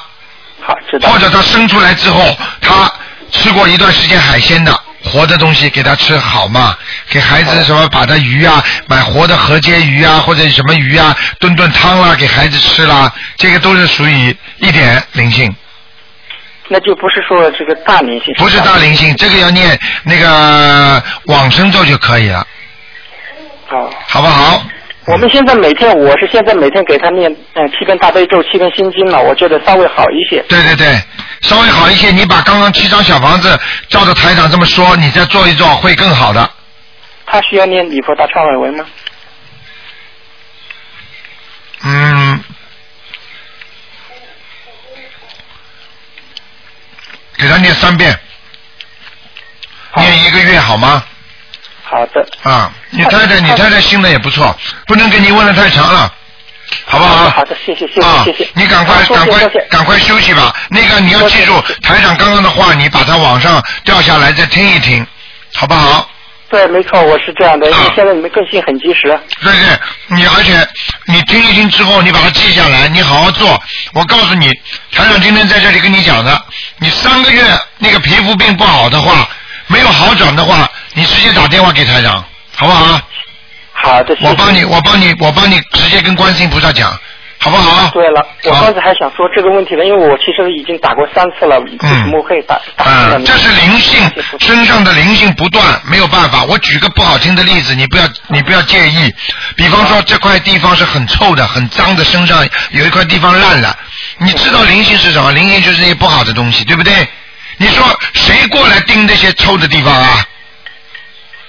[0.60, 1.08] 好，知道。
[1.10, 2.90] 或者他生出来之后，他
[3.30, 6.76] 吃过一段时间海鲜的活的东西给他吃好嘛？
[7.08, 15.54] 给孩子什么把他鱼啊，买活的河街鱼啊，或者什么鱼啊，炖炖汤啦，给孩子吃啦，这个都是属于一点灵性，
[16.68, 22.46] 那就不是说这个大灵性，不是大灵性，这个要念那个往生咒就可以了，
[23.66, 23.90] 好。
[24.08, 24.62] 好不好？
[25.06, 30.42] 我们现在每天，我是现在每天给他念，嗯、七遍大悲咒，七遍心经了，我觉得稍微好一些。
[30.48, 31.00] 对对对，
[31.42, 32.10] 稍微好一些。
[32.10, 33.56] 你把刚刚七张小房子
[33.88, 36.50] 照着台长这么说，你再做一做会更好的。
[37.24, 38.84] 他需要念礼佛大忏悔文吗？
[41.84, 42.40] 嗯，
[47.38, 48.18] 给他念三遍，
[49.96, 51.02] 念一个月好吗？
[51.84, 52.26] 好的。
[52.42, 56.12] 啊，你太太，你太太信的也不错，不能给你问的太长了，
[56.84, 57.30] 好不好？
[57.30, 58.48] 好的，谢谢谢谢啊谢谢。
[58.54, 60.54] 你赶快赶快赶快休息吧。
[60.68, 65.06] 那个你要记住台长刚刚的话，你把它往上掉下来再听一听，
[65.54, 66.10] 好不好？
[66.48, 69.02] 对，没错，我是这样的，因为啊现在你们更新很及时。
[69.42, 69.78] 对对，
[70.16, 70.66] 你而且
[71.06, 73.60] 你听一听之后，你把它记下来，你好好做。
[73.94, 74.48] 我告诉你，
[74.92, 76.40] 台长今天在这里跟你讲的，
[76.78, 77.42] 你三个月
[77.78, 79.28] 那个皮肤病不好的话，
[79.66, 83.00] 没有好转的话，你直接打电话给台长，好不好？
[83.72, 86.96] 好的，谢谢我帮你，我帮你，我帮你直接跟观世音菩萨讲，
[87.38, 87.90] 好不好？
[87.90, 91.56] 对了，我刚才还想说这个问题呢，因为我其实已经打过三次了。
[93.24, 94.00] 这是灵性，
[94.40, 96.44] 身上的灵性不断，没有办法。
[96.44, 99.14] 我举个不好听的例子，你不要你不要介意。
[99.54, 103.76] 比方说这块地方是很臭的、很脏的，身上有一块地方烂了。
[104.18, 105.30] 你知道灵性是什么？
[105.32, 106.92] 灵性就是那些不好的东西，对不对？
[107.58, 110.26] 你说谁过来盯这些臭的地方啊？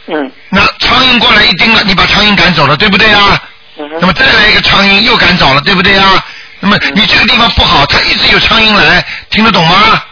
[0.08, 0.32] 嗯。
[0.50, 3.41] 那苍蝇过来一盯了，你把苍蝇赶走了，对不对啊？
[3.80, 6.26] 嗯那么再来一个苍蝇又赶走了，对不对啊？
[6.60, 10.04] 那么你这个地方不好，它一直有苍蝇来，听得懂吗？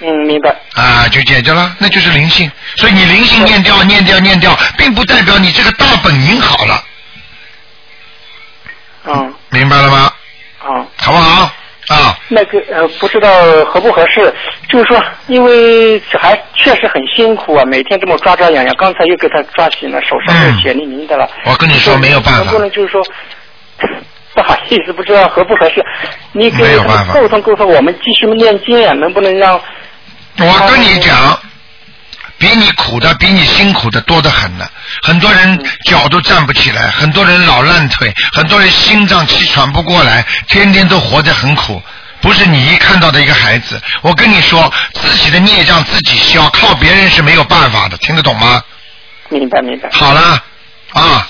[0.00, 0.50] 嗯，明白。
[0.74, 2.50] 啊，就解决了，那就是灵性。
[2.76, 6.84] 所以你灵性念掉、念掉、念掉，并不代表你这个大本营好了，
[9.04, 10.12] 嗯明白了吗？
[10.66, 10.88] 嗯。
[10.96, 11.51] 好不好？
[12.32, 13.28] 啊，那个呃，不知道
[13.66, 14.32] 合不合适，
[14.68, 21.28] 就是说，因为小孩确实很辛苦啊，每天这么抓抓痒痒，刚才又给他抓醒了，手上血淋淋的了。
[21.44, 23.02] 我跟你说没有办法能不能就是说，
[24.34, 25.84] 不好意思，不知道合不合适，
[26.32, 29.60] 你给他沟通沟通，我们继续念经啊，能不能让？
[30.38, 31.38] 我跟你讲，
[32.38, 34.66] 比你苦的、比你辛苦的多得很呢。
[35.02, 41.82] 很多人脚都站不起来，很多人老烂腿，很多人心脏气喘不过来，天天都活得很苦。
[42.22, 48.62] 不是你一看到的一个孩子，我跟你说，自己的孽障自己消，靠别人是没有办法的，听得懂吗？
[49.28, 49.90] 明白明白。
[49.92, 50.40] 好了，
[50.92, 51.26] 啊，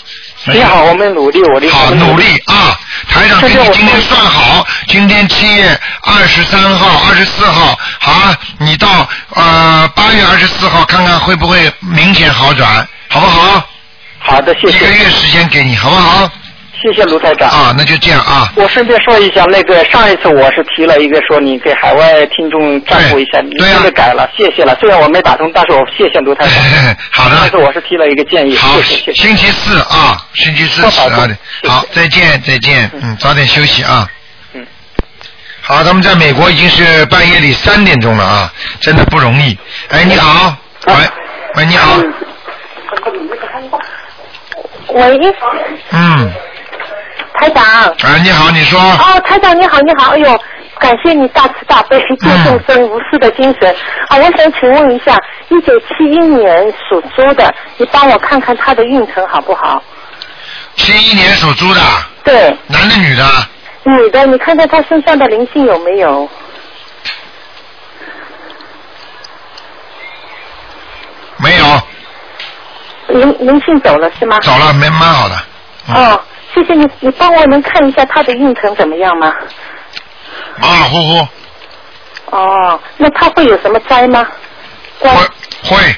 [0.46, 2.78] 你好，我们努力，我的好努力啊！
[3.08, 13.66] 台长给你今天算好，今天七月二十三号、二十四号，好啊，你到呃八月二十四号看看会不会明显好转，好不好？
[14.18, 14.76] 好的，谢谢。
[14.76, 16.30] 一个月时间给你，好不好？
[16.82, 17.48] 谢谢卢台长。
[17.48, 18.52] 啊，那就这样啊。
[18.56, 24.76] 我顺便说一下，那个上一次我是提了一个说你给海外听众占卜一下，你对啊真的改了，谢谢了。
[24.80, 26.96] 虽然我没打通，但是我谢谢卢台长。
[27.10, 29.28] 好的上次我是提了一个建议，好，谢谢谢谢。
[29.28, 31.38] 星期四啊，星期四十二点。
[31.68, 34.08] 好，再见再见，嗯，早点休息啊。
[34.54, 34.66] 嗯。
[35.60, 39.56] 好，他们在美国已经是半夜里三点钟了啊，真的不容易。
[39.90, 40.94] 哎，你好，喂，
[41.56, 41.96] 喂，你好，
[44.88, 45.18] 喂，
[45.92, 46.32] 嗯，
[47.42, 47.64] 台长。
[48.04, 50.40] 哎，你好，你说，哦，台长你好，你好，哎呦，
[50.78, 53.74] 感谢你大慈大悲、救众生无私的精神
[54.08, 54.16] 啊！
[54.16, 59.82] 我想请问一下，一九七一年属猪的，你帮我看看他的运程好不好？
[60.76, 61.80] 七一年属猪的，
[62.22, 63.24] 对，男的女的？
[63.82, 66.28] 女的，你看看她身上的灵性有没有？
[71.38, 71.64] 没有，
[73.08, 74.38] 灵灵性走了是吗？
[74.42, 75.34] 走了，没蛮好的。
[75.88, 76.20] 嗯哦，
[76.54, 79.34] 谢谢你，你帮我能看一下他的运程怎么样吗？
[80.58, 81.26] 马马虎虎，
[82.36, 84.26] 哦，那他会有什么灾吗？
[84.98, 85.22] 关会
[85.62, 85.96] 会，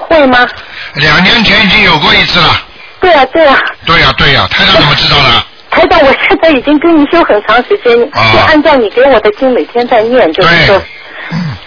[0.00, 0.46] 会吗？
[0.94, 2.62] 两年前已经有过一次了。
[3.00, 3.58] 对啊，对啊。
[3.84, 5.44] 对呀、对呀、台长怎么知道的？
[5.70, 10.82] 台长，我现在已经跟你修很长时间，啊就按照你给我的经每天在念，就是说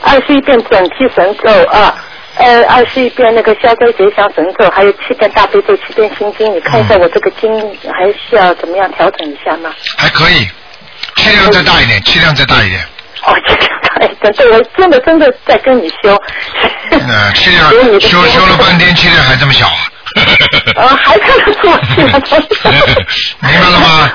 [0.01, 1.95] 二十一遍准提神咒啊，
[2.39, 6.55] 呃，二十一遍那个消灾吉祥神咒，还有七遍大悲咒，七遍心经。
[6.55, 7.51] 你看一下我这个经
[7.91, 9.69] 还需要怎么样调整一下吗？
[9.97, 10.47] 还可以，
[11.17, 12.81] 气量再大一点，气量再大一点。
[13.23, 16.17] 哦，气量大一点对我真的真的在跟你修。
[16.91, 19.77] 呃，气量 修修了半天，气量还这么小啊？
[20.77, 22.71] 呃， 还看得出我气量多小
[23.47, 24.11] 明白了吗？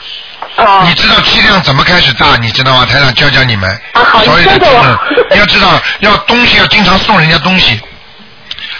[0.56, 2.36] 哦你知道气量怎么开始大？
[2.40, 2.86] 你知道吗？
[2.86, 3.68] 台长教教你们。
[3.92, 5.68] 啊好所以的你教教我嗯你要知道，
[6.00, 7.80] 要东西要经常送人家东西，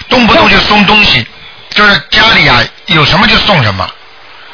[0.09, 1.25] 动不动就送东西，
[1.69, 3.87] 就是家里啊有什么就送什么。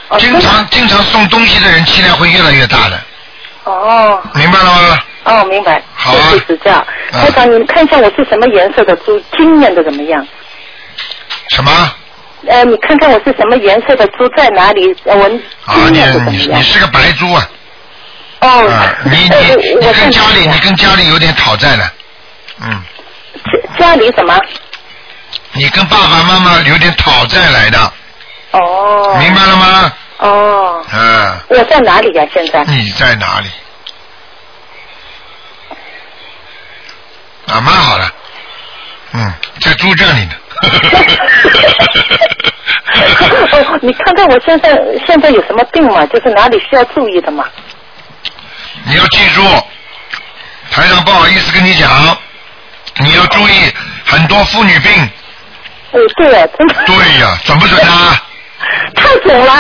[0.10, 3.00] 哦经常经常送东西的人，气量会越来越大的，
[3.64, 5.00] 哦明白了吗？
[5.24, 5.82] 哦，明白。
[5.94, 6.86] 好啊谢谢指教。
[7.14, 10.26] 嗯台长，你们看一下我是什么颜色的猪，经验的怎么样？
[11.50, 11.72] 什么？
[12.48, 14.94] 呃，你看看我是什么颜色的猪，在哪里？
[15.06, 15.24] 呃我
[15.66, 16.62] 啊，经你验的怎么样你你？
[16.64, 17.50] 是个白猪啊！
[18.40, 21.88] 哦，啊，你呃你你我跟家里你跟家里有点讨债呢，
[22.62, 22.82] 嗯，
[23.78, 24.38] 家家里什么？
[25.54, 27.94] 你跟爸爸妈妈有点讨债来的，
[28.52, 29.18] 哦。
[29.20, 29.94] 明白了吗？
[30.18, 32.24] 哦，嗯，我在哪里呀？
[32.34, 32.64] 现在？
[32.66, 33.50] 你在哪里？
[37.48, 38.12] 啊，蛮好的，
[39.14, 40.32] 嗯，在猪圈里呢。
[43.52, 46.06] 哦，你看看我现在现在有什么病嘛？
[46.06, 47.46] 就是哪里需要注意的嘛？
[48.86, 49.44] 你要记住，
[50.72, 52.18] 台长不好意思跟你讲，
[53.00, 53.74] 你要注意
[54.06, 55.10] 很多妇女病。
[55.92, 56.06] 对，
[56.86, 58.24] 对呀、准不准啊？
[58.96, 59.54] 太准了，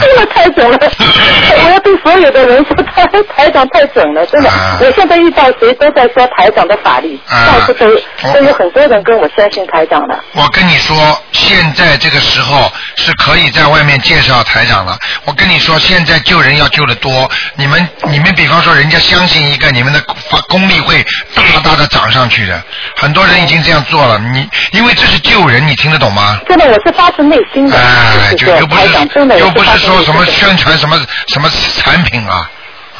[0.00, 0.78] 真的太准了！
[1.64, 4.50] 我要对所有的人说，台台长太准了，真的。
[4.50, 7.86] 啊我现在遇到谁都在说台长的法力，啊到处都
[8.22, 10.18] 我都有很多人跟我相信台长的。
[10.32, 10.96] 我跟你说，
[11.32, 14.96] 现在这个时候是可以在外面介绍台长了。
[15.24, 20.00] 我跟你说，现在救人要救得多，你们你们比方说人家相信一个，你们的
[20.30, 21.04] 发功力会
[21.34, 22.62] 大大的涨上去的。
[22.96, 26.38] 很多人已经这样做了，你因为这是救人，你听得懂吗？
[26.48, 32.50] 真的，我是发自内心的，哎，就就是又不是又不是说什么宣传什么什么产品啊，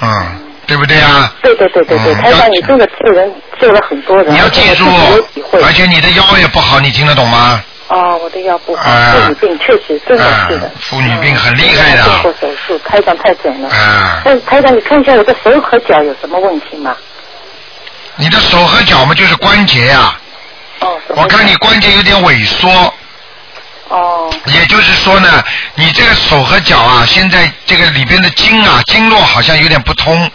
[0.01, 1.33] 嗯，对不对啊？
[1.43, 4.85] 对对对对对，台长，你真的救人救了很多人，你要记住
[5.65, 7.63] 而且你的腰也不好，你听得懂吗？
[7.89, 10.67] 哦，我的腰不好妇女病确实真的是的。
[10.67, 12.03] 啊，妇女病很厉害的。
[12.05, 13.69] 做过手术，台长太准了。
[13.71, 16.95] 啊，但台长，你看一下我的手和脚有什么问题吗？
[18.17, 20.15] 你的手和脚嘛就是关节呀、
[20.81, 22.69] 哦，我看你关节有点萎缩，
[23.89, 25.43] 哦也就是说呢，
[25.75, 30.31] 你这个手和脚啊，现在这个里边的经啊，经络好像有点不通。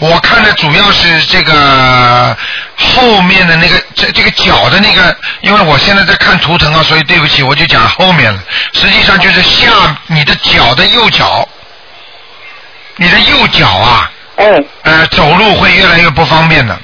[0.00, 2.36] 我看的主要是这个
[2.76, 8.40] 后面的那个这这个脚的那个，因为我现在在看图腾啊，所以对不起，我就讲后面了。
[8.74, 9.68] 实际上就是下
[10.06, 11.48] 你的脚的右脚，
[12.94, 14.46] 你的右脚啊，哎
[14.82, 16.78] 呃，走路会越来越不方便的，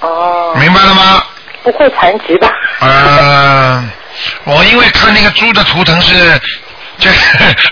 [0.00, 1.22] 哦，明白了吗？
[1.62, 2.48] 不会残疾吧？
[2.80, 3.84] 呃，
[4.44, 6.40] 我因为看那个猪的图腾是，
[6.98, 7.10] 这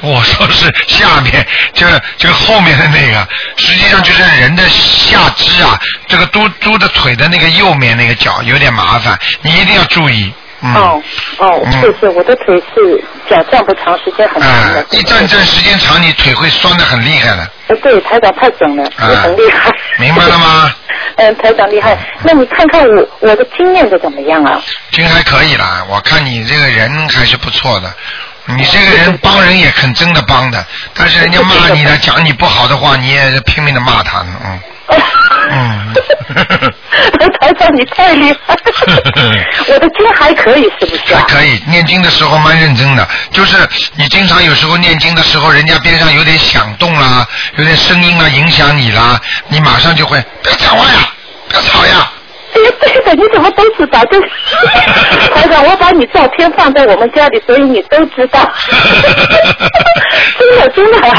[0.03, 10.33] 我说是下面，这个这个后面的那个，实际上就是人的下肢啊，这个猪猪的腿的那个右面那个脚有点麻烦，你一定要注意。
[10.63, 10.75] 嗯。
[10.75, 11.03] 哦
[11.39, 14.87] 哦，嗯是是，我的腿是脚站不长时间很长啊、的。
[14.99, 17.51] 一站站时间长，你腿会酸的很厉害的。
[17.69, 19.71] 呃，对，台长太准了，啊也很厉害。
[19.99, 20.75] 明白了吗？
[21.17, 21.97] 嗯，台长厉害。
[22.23, 24.61] 那你看看我我的经验的怎么样啊？
[24.91, 27.93] 经验还可以啦，我看你这个人还是不错的。
[28.47, 34.61] 你这个人帮人也肯真的帮的，但是人家骂你的，讲你不好的话，你也是拼命的骂他呢，嗯。
[35.51, 35.95] 嗯。
[37.41, 38.57] 台长你太厉害，
[39.69, 41.21] 我的经还可以是不是啊？
[41.21, 43.57] 还可以，念经的时候蛮认真的，就是
[43.97, 51.09] 你经常有时候念经的时候，人家边上有点响动啦，有点声音啊影响你啦，你马上就会不要讲话呀，
[51.49, 52.11] 不要吵呀，
[52.55, 54.03] 哎对的，你怎么都知道？
[54.07, 54.21] 就
[55.35, 58.51] 台长，我把你照片放在我们家里，所以你都知道。
[60.39, 61.15] 真 的真的、啊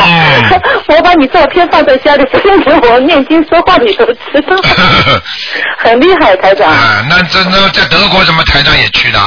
[0.87, 4.55] 我把你照片放在家里，所以我念经说话你都知道，
[5.79, 6.71] 很厉害，台长。
[6.71, 9.19] 啊，那这那在德国怎么台长也去的？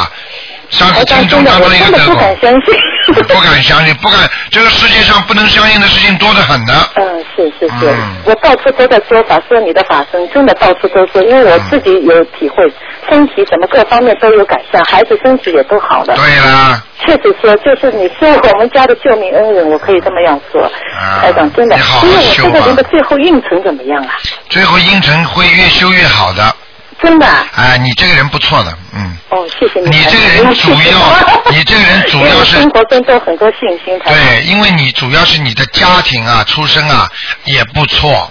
[0.70, 2.74] 上次台长听众当真的，一个德国真的不敢，相信。
[3.08, 6.74] 不敢相信，不敢，这个世界上不能相信的事情多得很呢。
[6.94, 12.70] 嗯，是是是，嗯我到处都在说法，说你的法身，真的到处都说，因为我自己有体会，
[13.08, 16.14] 身体什么各方面都有改善，孩子身体也都好了。
[16.14, 20.62] 对啦，确实说，就是你是我们家的救命恩人，我可以这么样说。
[20.62, 24.12] 啊台长，真的，你好好因为我这个人的最后运程怎么样啊？
[24.50, 26.54] 最后运程会越修越好的。
[27.00, 27.46] 真的啊。
[27.54, 29.16] 哎，你这个人不错的，嗯。
[29.30, 29.96] 哦，谢谢你。
[29.96, 30.96] 你这个人主要
[31.52, 33.98] 你这个人主要是生活中都很多信心。
[34.04, 37.08] 对，因为你主要是你的家庭啊、出身啊
[37.44, 38.30] 也不错，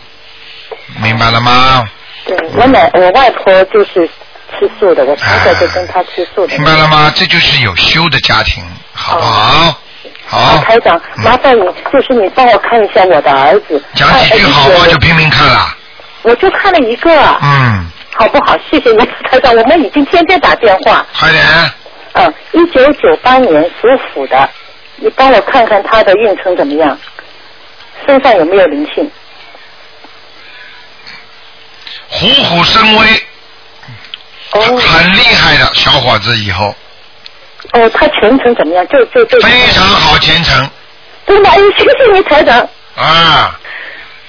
[1.02, 1.88] 明白了吗？
[2.26, 4.10] 对，我奶我外婆就是
[4.60, 6.58] 吃素的，我从小就跟她吃素的。
[6.58, 7.12] 明白了吗？
[7.16, 9.80] 这就是有修的家庭，好不好？
[10.30, 11.62] 好啊，，台长，嗯麻烦你，
[11.94, 13.82] 就是你帮我看一下我的儿子。
[13.94, 15.74] 讲几句好话就拼命看了，
[16.24, 17.10] 我就看了一个，
[17.42, 18.58] 嗯，好不好？
[18.70, 21.06] 谢谢你，台长，我们已经天天打电话。
[21.18, 21.46] 快点，
[22.14, 24.50] 嗯，一九九八年属虎的，
[24.96, 26.98] 你帮我看看他的运程怎么样，
[28.06, 29.10] 身上有没有灵性？
[32.10, 33.08] 虎虎生威，
[34.52, 36.74] 哦很厉害的小伙子，以后
[37.74, 38.88] 哦，他前程怎么样？
[38.88, 39.40] 就就就。
[39.42, 40.68] 非常好前程
[41.28, 42.68] 真的，哎，谢谢你，台长。
[42.96, 43.60] 啊，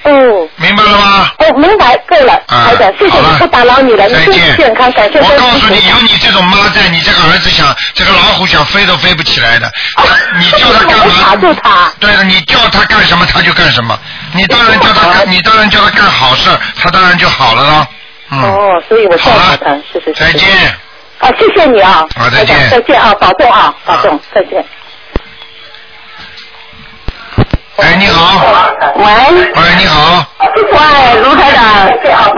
[0.04, 0.48] 哦。
[0.56, 1.30] 明白了吗？
[1.38, 9.70] 哦，明白，够了，啊台长，谢谢你，不打扰你了，你身再见体健康，感谢我告诉你，有你这种妈在，你这个儿子想，这个老虎想飞都飞不起来的。
[9.96, 10.04] 他
[10.38, 11.56] 你叫他干我卡住嘛？
[11.62, 11.92] 他。
[12.00, 13.98] 对了，你叫他干什么他就干什么。
[14.32, 17.86] 你当然叫他干， 你当然叫他干好事，他当然就好了咯。
[18.30, 18.42] 嗯。
[18.42, 20.24] 哦，所以我教好了导他，是是是。
[20.24, 20.48] 再见。
[21.18, 22.06] 啊，谢谢你啊。
[22.16, 24.64] 好再见再见啊，保重啊，保重，再见。
[27.80, 28.44] 哎，你好，
[28.96, 29.04] 喂，
[29.54, 31.86] 喂，你好，喂，卢台长，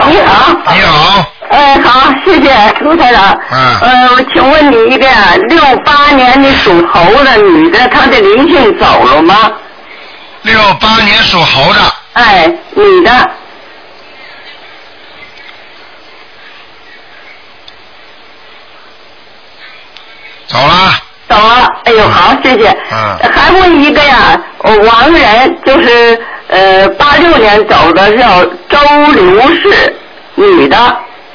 [0.07, 0.47] 你好。
[0.71, 3.39] 你好，哎，好，谢谢卢台长。
[3.49, 5.07] 嗯呃，我请问你一个
[5.49, 9.51] 六八年的属猴的女的，她的灵性走了吗？
[10.43, 11.79] 六八年属猴的，
[12.13, 13.31] 哎，女的。
[20.47, 20.93] 走了，
[21.31, 22.69] 走了，哎呦，好，谢谢。
[22.91, 28.77] 嗯还问一个呀，呃亡人就是呃八六年走的叫周
[29.13, 29.95] 刘氏，
[30.35, 30.77] 女的，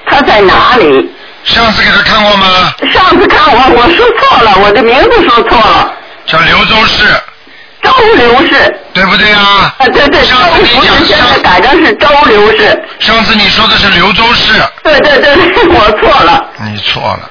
[0.07, 1.11] 她在哪里？
[1.45, 2.47] 上次给她看过吗？
[2.93, 5.93] 上次看我，我说错了，我的名字说错了，
[6.27, 7.07] 叫刘州市，
[7.83, 8.81] 周刘氏。
[8.93, 9.75] 对不对啊？
[9.79, 12.83] 啊，对对，周上次你不是讲现在，改成是周刘氏。
[12.99, 15.35] 上次你说的是刘州市，对对对，
[15.69, 16.47] 我错了。
[16.65, 17.31] 你错了，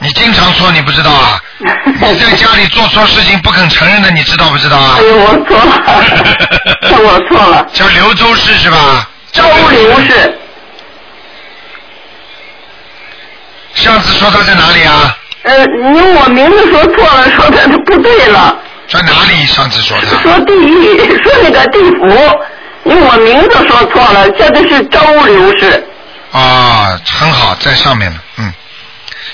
[0.00, 1.40] 你经常说，你不知道啊？
[1.84, 5.02] 你 在家里做错事情不肯承认的，你知道不知道啊哎？
[5.02, 7.66] 呦，我错了，我错了。
[7.72, 9.08] 叫刘州市是吧？
[9.32, 10.38] 周刘市，
[13.74, 15.16] 上次说他在哪里啊？
[15.42, 18.56] 呃，你我名字说错了，说的不对了，
[18.88, 19.44] 在哪里？
[19.46, 22.06] 上次说的说地狱， 说那个地府，
[22.84, 25.84] 因为我名字说错了，这个是周刘氏。
[26.32, 28.27] 啊，很好，在上面呢，嗯，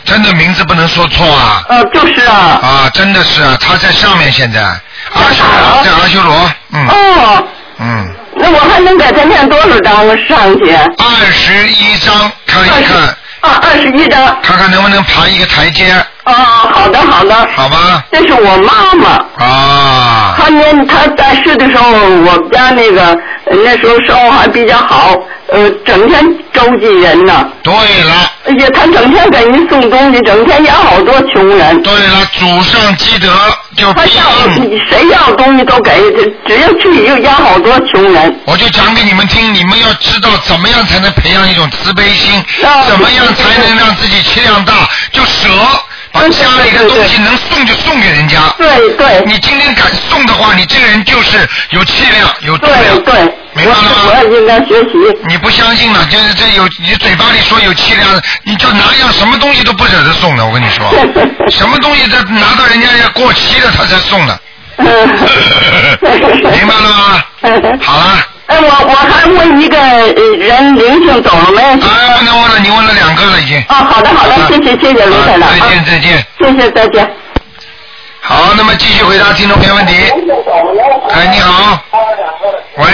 [0.05, 1.63] 真的名字不能说错啊。
[1.69, 2.61] 呃，就是啊。
[2.63, 7.45] 啊，真的是啊，他在上面现在，阿修罗在阿修罗，嗯哦，
[7.79, 10.75] 嗯，那我还能给他念多少章上去？
[10.99, 12.97] 二十一张看一看，
[13.41, 14.25] 啊，二十一张。
[14.43, 15.93] 看看能不能爬一个台阶，
[16.25, 17.49] 哦，好的好的。
[17.57, 18.05] 好吧？
[18.13, 19.45] 这是我妈妈。
[19.45, 23.07] 啊，她年她在世的时候，我们家那个
[23.47, 25.15] 呃那时候生活还比较好，
[25.55, 26.21] 呃，整天
[26.53, 27.49] 周济人呢。
[27.63, 31.81] 对了，而且他整天给人送东西，整天养好多穷人。
[31.81, 33.29] 对了，祖上积德
[33.77, 34.81] 就他要应。
[34.91, 35.93] 谁要东西都给，
[36.45, 38.41] 只要去就养好多穷人。
[38.47, 42.35] 我就讲给你们听，你们要知道怎么样才能培养一种慈悲心，
[42.67, 44.73] 啊怎么样才能让自己气量大，
[45.13, 45.49] 就舍，
[46.15, 48.39] 把家里的东西能送就送给人家。
[48.57, 53.03] 对对你今天敢送的话，你这个人就是有气量，有度量。
[53.03, 53.15] 对，
[53.53, 54.95] 明白了吗我我也应该学习。
[55.27, 58.09] 你不相信了，就是这有你嘴巴里说有气量，
[58.45, 60.47] 你就拿样什么东西都不舍得送的。
[60.47, 60.89] 我跟你说，
[61.51, 64.41] 什么东西都拿到人家要过期了他才送的，
[64.79, 67.25] 明白了吗？
[67.83, 71.63] 好了，哎，我我还问一个呃人灵性走了没？
[71.63, 73.59] 哎，不能问了，你问了两个了已经。
[73.69, 75.49] 哦，好的好的，谢谢谢谢卢台长。
[75.49, 76.27] 啊再见啊再见。
[76.39, 77.11] 谢谢再见。
[78.21, 79.95] 好，那么继续回答听众朋友问题。
[81.11, 81.79] 哎，你好。
[82.77, 82.85] 喂。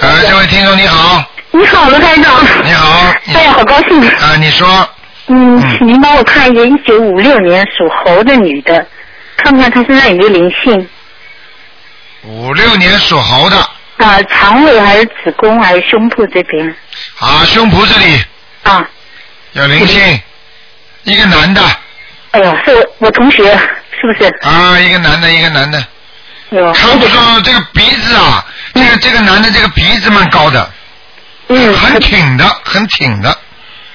[0.00, 1.22] 呃，这位听众你好，
[1.52, 2.32] 你好，卢台长。
[2.64, 4.00] 你好哎呀，好高兴！
[4.02, 4.66] 啊，你说
[5.28, 8.84] 嗯，请您帮我看一个一九五六年属猴的女的，
[9.36, 10.88] 看看她身上有没有灵性
[12.22, 13.56] 五六年属猴的。
[13.98, 16.74] 啊，肠胃还是子宫还是胸部这边？
[17.18, 18.24] 啊，胸脯这里。
[18.62, 18.86] 啊？
[19.52, 20.20] 有灵性，
[21.04, 21.60] 一个男的。
[22.30, 23.44] 哎呀，是我我同学，
[23.90, 24.30] 是不是？
[24.42, 25.84] 啊，一个男的，一个男的，
[26.50, 26.72] 有。
[26.72, 30.70] 看不出这个鼻子啊，这个这个男的这个鼻子蛮高的，
[31.48, 33.36] 嗯，很挺的，很挺的，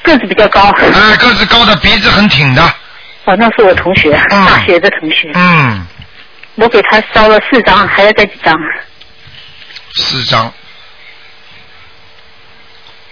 [0.04, 0.60] 个子比较高。
[0.62, 2.62] 啊，个子高的，鼻子很挺的，
[3.24, 5.32] 哦，那是我同学，大学的同学。
[5.34, 5.88] 嗯，
[6.56, 8.54] 我给他烧了四张，还要再几张？
[9.96, 10.52] 四张，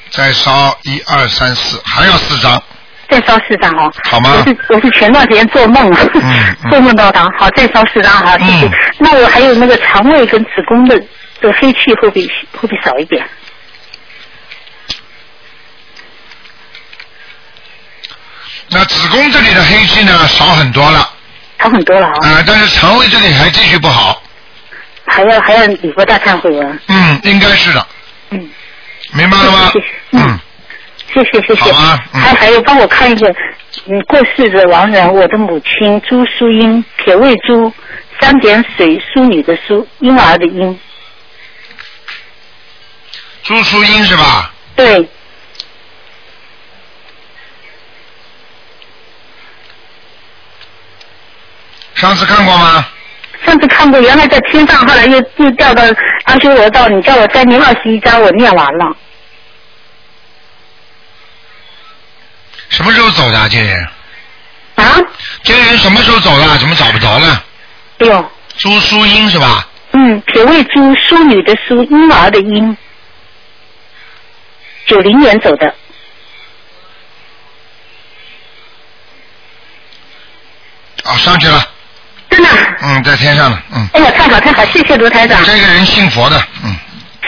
[0.10, 2.62] 再烧一二三四，还要四张，
[3.10, 3.92] 再烧四张哦。
[4.10, 5.92] 好吗我是我是前段时间做梦，
[6.22, 8.70] 嗯 做梦到他，好，再烧四张哈，谢谢。
[9.00, 10.98] 那我还有那个肠胃跟子宫的
[11.42, 13.26] 的黑气会不会会不会少一点？
[18.70, 21.08] 那子宫这里的黑气呢少很多了，
[21.64, 22.14] 少很多了啊。
[22.28, 24.22] 啊，但是肠胃这里还继续不好，
[25.06, 26.80] 还要还要礼佛大忏悔文。
[26.88, 27.88] 嗯，应该是的，
[28.32, 28.50] 嗯，
[29.14, 29.70] 明白了吗？
[29.72, 30.40] 谢谢，嗯，
[31.14, 31.72] 谢谢谢谢。
[31.72, 33.28] 好啊嗯还还有帮我看一个，
[33.88, 37.72] 嗯，过世的亡人，我的母亲朱淑英，撇位朱，
[38.20, 40.80] 三点水，淑女的淑，婴儿的婴。
[43.44, 44.52] 朱淑英是吧？
[44.76, 45.08] 对，
[52.04, 52.86] 上次看过吗？
[53.46, 55.82] 上次看过，原来在天上，后来又又掉到
[56.26, 58.98] 阿修罗道，你叫我再念二十一章，我念完了。
[62.68, 63.88] 什么时候走的啊这人？
[64.76, 65.00] 啊？
[65.44, 66.58] 这人什么时候走的？
[66.58, 67.42] 怎么找不着了？
[68.00, 69.66] 哎呦，朱淑英是吧？
[69.94, 72.76] 嗯，撇位朱，淑女的淑，婴儿的婴，
[74.88, 75.74] 九零年走的。
[81.06, 81.70] 哦，上去了。
[82.34, 82.50] 真的？
[82.82, 83.88] 嗯，在天上呢，嗯。
[83.94, 85.44] 哎呀，太好太好，谢谢卢台长。
[85.46, 86.76] 这个人信佛的，嗯，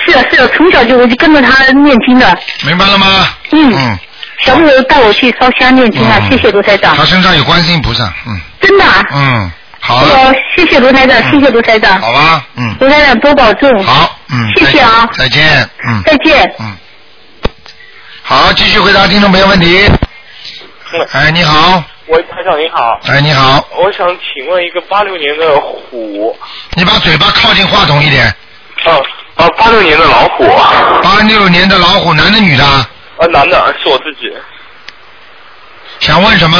[0.05, 2.37] 是啊是啊，从小就我就跟着他念经的。
[2.65, 3.27] 明白了吗？
[3.51, 3.73] 嗯。
[3.75, 3.99] 嗯。
[4.39, 7.05] 小朋友带我去烧香念经啊，嗯谢谢卢台长他。
[7.05, 9.01] 身上有观世音菩萨，嗯真的啊？
[9.13, 10.03] 嗯，好
[10.55, 11.99] 谢谢卢台长，谢谢卢台长。
[12.01, 13.83] 好吧，嗯，卢台长多保重。
[13.83, 16.51] 好，嗯，谢谢啊再见，嗯，再见。
[16.59, 16.75] 嗯
[18.23, 19.87] 好，继续回答听众朋友问题。
[21.11, 22.99] 哎，你好，喂，台长你好。
[23.07, 26.37] 哎，你好，我想请问一个八六年的虎，
[26.75, 28.25] 你把嘴巴靠近话筒一点。
[28.83, 29.01] 啊
[29.35, 30.45] 啊，八六年的老虎，
[31.01, 32.63] 八六年的老虎，男的女的？
[32.63, 32.87] 啊，
[33.31, 34.31] 男的是我自己。
[35.99, 36.57] 想问什么？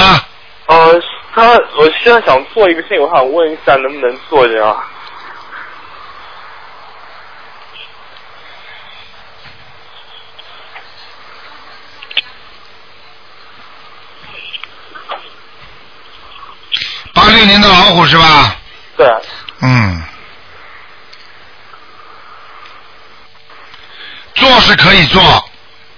[0.65, 0.99] 呃，
[1.35, 4.83] 他我现在想做一个事情，我想问一下能不能做这样？
[17.16, 18.55] 八六年的老虎是吧？
[18.97, 19.07] 对。
[19.61, 20.03] 嗯。
[24.36, 25.49] 做是可以做。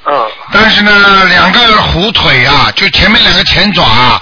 [0.05, 0.32] 嗯。
[0.53, 4.22] 但是呢，两个虎腿啊，就前面两个前爪啊，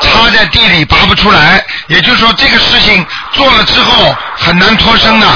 [0.00, 1.64] 插在地里拔不出来。
[1.88, 5.26] 也就是说，这个事情做了之后很难脱身的，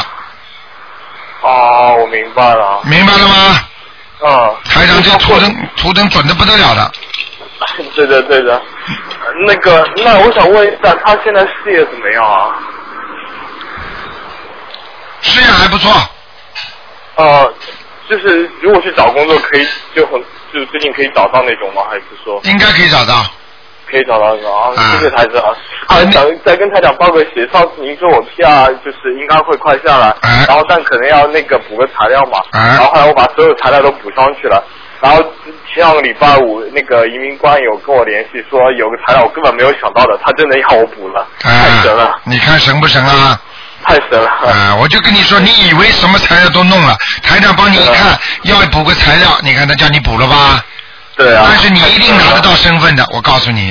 [1.40, 2.80] 哦，我明白了。
[2.84, 3.64] 明白了吗？
[4.20, 4.56] 嗯。
[4.64, 6.92] 台长这图腾图腾准的不得了的。
[7.94, 8.60] 对 的对的，
[9.46, 12.56] 那个，那我想问一下，他现在事业怎么样啊？
[15.20, 15.92] 事业还不错。
[17.16, 17.52] 呃，
[18.08, 20.20] 就是如果去找工作，可以就很
[20.52, 21.82] 就是最近可以找到那种吗？
[21.90, 23.14] 还是说应该可以找到。
[23.90, 24.68] 可以找到那种啊？
[24.76, 25.42] 啊谢谢台长。
[25.86, 30.14] 啊，想再跟台长报个喜，上次您说我 PR 就是应该会快下来，
[30.46, 34.62] 然后但可能要那个补个材料嘛，啊然后后来我把所有材料都补上去了。
[35.00, 35.22] 然后
[35.72, 43.40] 前两个礼拜五，那个移民官有跟我联系说有个材料我根本没有想到的，他真的要我补了，太神了，你看神不神啊？
[43.84, 44.28] 太神了。
[44.28, 50.64] 啊，我就跟你说， 你以为什么材料都弄了，台长帮你一看，要补个材料，你看他叫你补了吧？
[51.16, 51.46] 对啊。
[51.48, 53.70] 但是你一定拿得到身份的，我告诉你，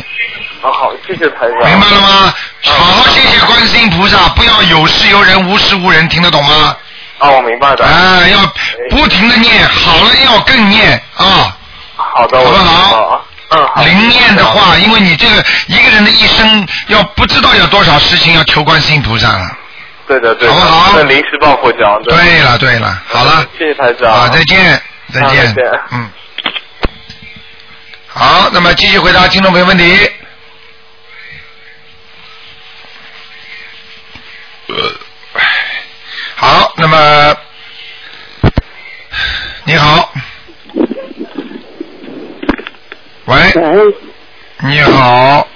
[0.62, 1.70] 啊好，谢谢台长。
[1.70, 2.34] 明白了吗？
[2.64, 6.76] 好好谢谢观世音菩萨，不要有事有人，无事无人，听得懂吗？
[7.20, 7.84] 啊，我明白的。
[7.86, 8.46] 啊，要
[8.90, 11.58] 不停的念，好了要更念啊。
[11.96, 13.26] 好的，好不好？
[13.50, 13.84] 嗯，好。
[13.84, 19.58] 灵念的话，因为你这个一个人的一生要不知道有多少事情要求观世音菩萨了。
[20.08, 20.54] 对的对的。
[20.54, 22.00] 好不好那临时抱佛脚。
[22.04, 24.12] 对对了对了，好了，谢谢台长。
[24.12, 24.82] 好，再见，
[25.14, 26.10] 再见啊再见，嗯。
[28.08, 30.12] 好，那么继续回答听众朋友问题。
[34.68, 34.76] 呃，
[36.40, 37.36] 好，那么
[39.64, 40.14] 你好，
[43.26, 43.36] 喂，
[44.60, 45.48] 你好，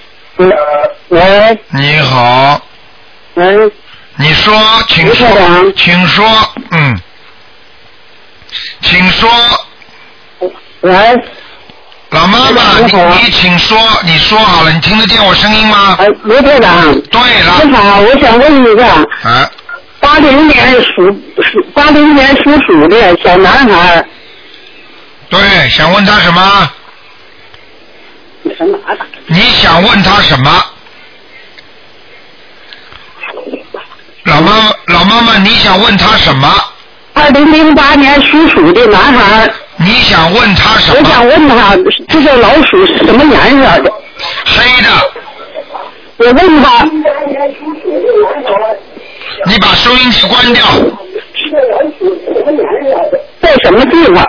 [1.09, 2.59] 喂，你好，
[3.35, 3.71] 喂，
[4.15, 5.27] 你说，请说
[5.77, 6.25] 请说，
[6.71, 6.99] 嗯，
[8.81, 9.29] 请说，
[10.81, 10.91] 喂，
[12.09, 15.95] 老妈妈，你你你请说，你说好了，你听得见我声音吗？
[15.99, 19.51] 哎，卢台长，对了，你好，我想问一个，啊，
[20.11, 21.09] 八零年属
[21.41, 24.05] 属八零年属鼠的小男孩，
[25.29, 25.39] 对，
[25.69, 26.69] 想问他什么？
[29.27, 30.65] 你想问他什么？
[34.25, 36.53] 老妈妈，老妈妈，你想问他什么？
[37.13, 41.25] 二零零八年属鼠的男孩，你想问他什么我想？
[41.25, 41.77] 问他，
[42.09, 43.93] 这个老鼠是什么颜色的？
[44.45, 44.89] 黑的，
[46.17, 46.85] 我问他，
[49.45, 50.65] 你把收音机关掉。
[53.41, 54.25] 在什么地方？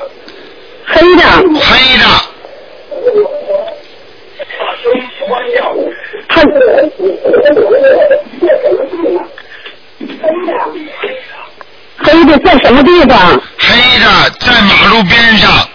[0.86, 1.22] 黑的。
[1.60, 2.04] 黑的，
[4.58, 5.74] 把收音机关掉
[6.28, 6.40] 他
[12.04, 13.40] 黑的在什么地方？
[13.58, 13.68] 黑
[14.00, 14.06] 的
[14.40, 15.68] 在马路边上，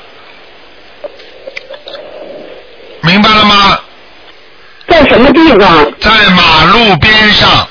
[3.02, 3.80] 明白了吗？
[4.88, 5.92] 在什么地方？
[6.00, 7.67] 在马路边上，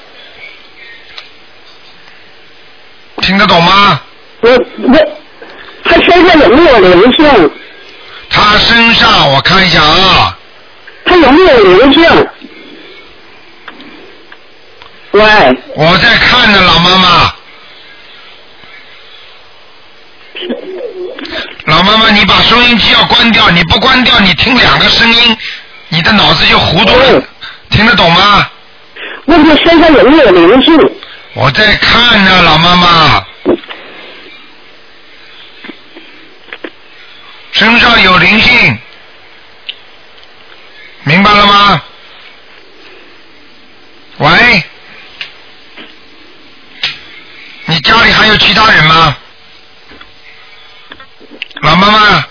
[3.36, 4.00] 听得懂吗？
[4.40, 5.18] 我我，
[5.84, 7.50] 他身上有没有灵性？
[8.30, 10.38] 他身上我看一下啊，
[11.04, 12.28] 他有没有灵性？
[15.10, 15.22] 喂，
[15.74, 17.34] 我在看呢，老妈妈。
[21.66, 25.36] 老妈妈，你把收音机要关掉，你不关掉，你听两个声音，
[25.90, 27.22] 你的脑子就糊涂了，
[27.68, 28.48] 听得懂吗？
[29.26, 30.74] 问他身上有没有灵性？
[31.34, 33.25] 我在看呢，老妈妈。
[37.56, 38.78] 身上有灵性，
[41.04, 41.82] 明白了吗？
[44.18, 44.62] 喂，
[47.64, 49.16] 你家里还有其他人吗？
[51.62, 52.26] 老妈妈，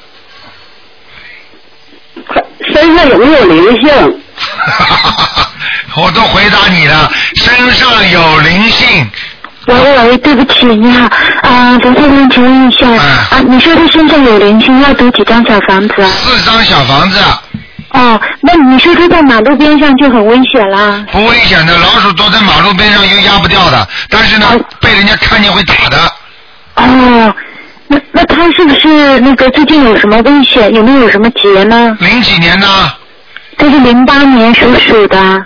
[2.71, 4.21] 身上有没有灵性？
[5.97, 9.09] 我都回答你了，身上有灵性，
[9.67, 11.09] 喂喂，对不起，你好，
[11.41, 16.07] 啊，刘先生，请问一下，啊，你说他身上有灵性，要读几张小房子啊？
[16.07, 17.19] 四张小房子，
[17.89, 21.03] 哦，那你说他在马路边上就很危险啦？
[21.11, 24.47] 不危险的，老鼠躲在马路边上又压不掉的，但是呢，
[24.79, 25.97] 被人家看见会打的。
[26.75, 27.35] 哦，
[27.87, 30.71] 那那他是不是那个最近有什么危险？
[30.75, 31.97] 有没有什么劫呢？
[31.99, 32.93] 零几年呢？
[33.57, 35.45] 他是零八年属鼠的，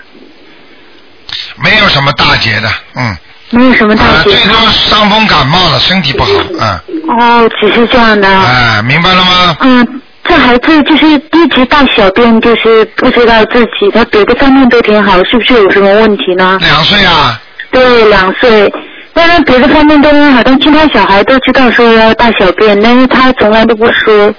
[1.55, 3.17] 没有什么大劫的，嗯。
[3.51, 4.31] 没有什么大啊，劫。
[4.31, 6.29] 最多伤风感冒了，身体不好，
[6.59, 6.79] 嗯。
[7.19, 8.27] 哦，只是这样的。
[8.27, 9.57] 哎，明白了吗？
[9.61, 16.57] 嗯，这孩子就是一直大小便，就是不知道自己，他别的方面都挺好，是不是有什么问题呢？
[16.61, 17.41] 两岁啊？
[17.71, 18.71] 对，两岁。
[19.11, 24.33] 当然别的方面都很好，但其他小孩都知道说要大小便，但是他从来都不说。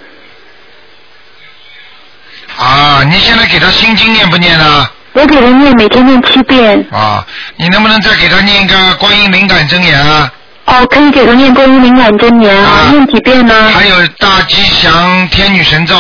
[2.57, 4.89] 啊，你现在给他心经念不念呢？
[5.21, 6.83] 我给他念，每天念七遍。
[6.91, 7.23] 啊，
[7.57, 10.33] 你能不能再给他念一个观音灵感真言啊？
[10.65, 13.71] 哦，可以给他念观音灵感真言啊，念几遍呢？
[13.75, 15.95] 还有大吉祥天女神咒。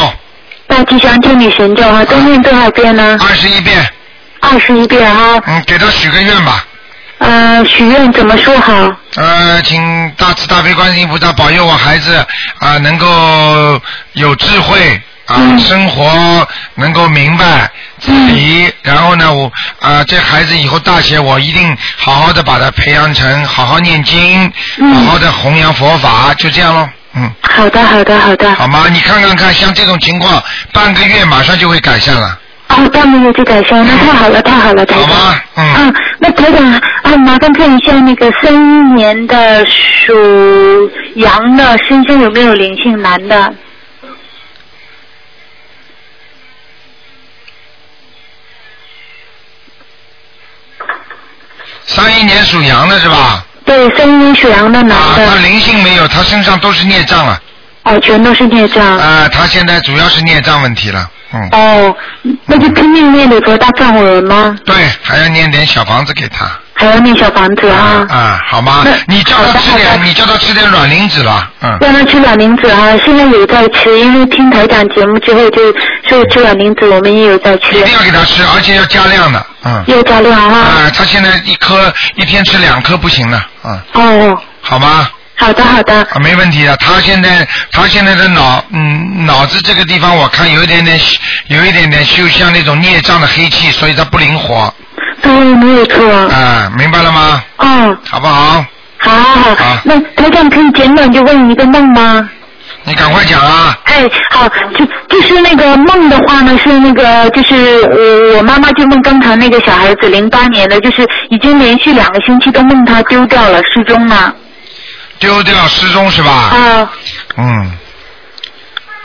[0.66, 3.18] 大吉祥天女神咒啊，都念多少遍呢？
[3.20, 3.86] 二十一遍。
[4.40, 5.38] 二十一遍啊。
[5.46, 6.64] 嗯，给他许个愿吧。
[7.18, 8.72] 呃，许愿怎么说好？
[9.16, 12.24] 呃，请大慈大悲观世音菩萨保佑我孩子
[12.60, 13.78] 啊、能够
[14.14, 14.98] 有智慧
[15.31, 17.70] 啊、生活能够明白
[18.01, 24.53] 自理，然后呢，我啊、这孩子以后大学我一定好好的把他培养成好好念经，
[24.93, 26.89] 好好的弘扬佛法，就这样喽。
[27.14, 28.55] 嗯，好的，好的，好的。
[28.55, 28.87] 好吗？
[28.91, 32.39] 你看看看，像这种情况，半个月马上就会改善了。
[32.68, 35.07] 哦，半个月就改善，那太好了，太好了，台长。
[35.07, 35.41] 好吗？
[35.57, 35.64] 嗯。
[35.74, 38.59] 啊，那台长啊，麻烦看一下那个三一
[38.95, 43.53] 年的属羊的身上有没有灵性，男的？
[51.93, 53.45] 三一年属羊的是吧？
[53.64, 57.41] 对，三一年属羊的男啊，他灵性没有，他身上都是孽障了。
[57.82, 58.97] 哦，全都是孽障。
[58.97, 61.49] 啊，他现在主要是孽障问题了，嗯。
[61.53, 61.97] 哦，
[62.47, 64.57] 那就拼命念礼佛大忏悔文吗？
[64.64, 66.47] 对，还要念点小房子给他。
[66.74, 68.07] 还要念小房子啊？
[68.09, 68.83] 啊，好吗？
[69.07, 71.76] 你叫他吃点，你叫他吃点软磷脂了，嗯。
[71.78, 72.97] 让他吃软磷脂啊！
[73.05, 75.70] 现在有在吃，因为听台长节目之后就
[76.09, 77.76] 说吃软磷脂，我们也有在吃。
[77.78, 79.85] 一定要给他吃，而且要加量的，嗯。
[79.89, 80.59] 要加量啊！
[80.59, 83.81] 啊，他现在一颗一天吃两颗不行了，嗯。
[83.93, 85.07] 哦，好吗？
[85.41, 86.03] 好的好的。
[86.12, 86.76] 啊，没问题的。
[86.76, 91.01] 他现在他现在的脑嗯脑子这个地方我看有一点点
[91.49, 94.72] 有一点点就像那种孽障的黑气，所以他不灵活。
[95.22, 96.07] 对，没有错。
[96.28, 97.43] 啊，明白了吗？
[97.57, 97.99] 嗯。
[98.09, 98.64] 好不好？
[98.99, 99.78] 好好好。
[99.84, 102.28] 那台长可以简短就问一个梦吗？
[102.84, 103.76] 你赶快讲啊！
[103.84, 114.34] 哎，好，就就是那个梦的话呢，是那个就是我我妈妈就梦刚才那个小孩子零八年的，就是已经连续两个星期都梦他丢掉了，失踪了。
[115.20, 116.32] 丢掉失踪是吧？
[116.32, 116.90] 啊。
[117.36, 117.78] 嗯。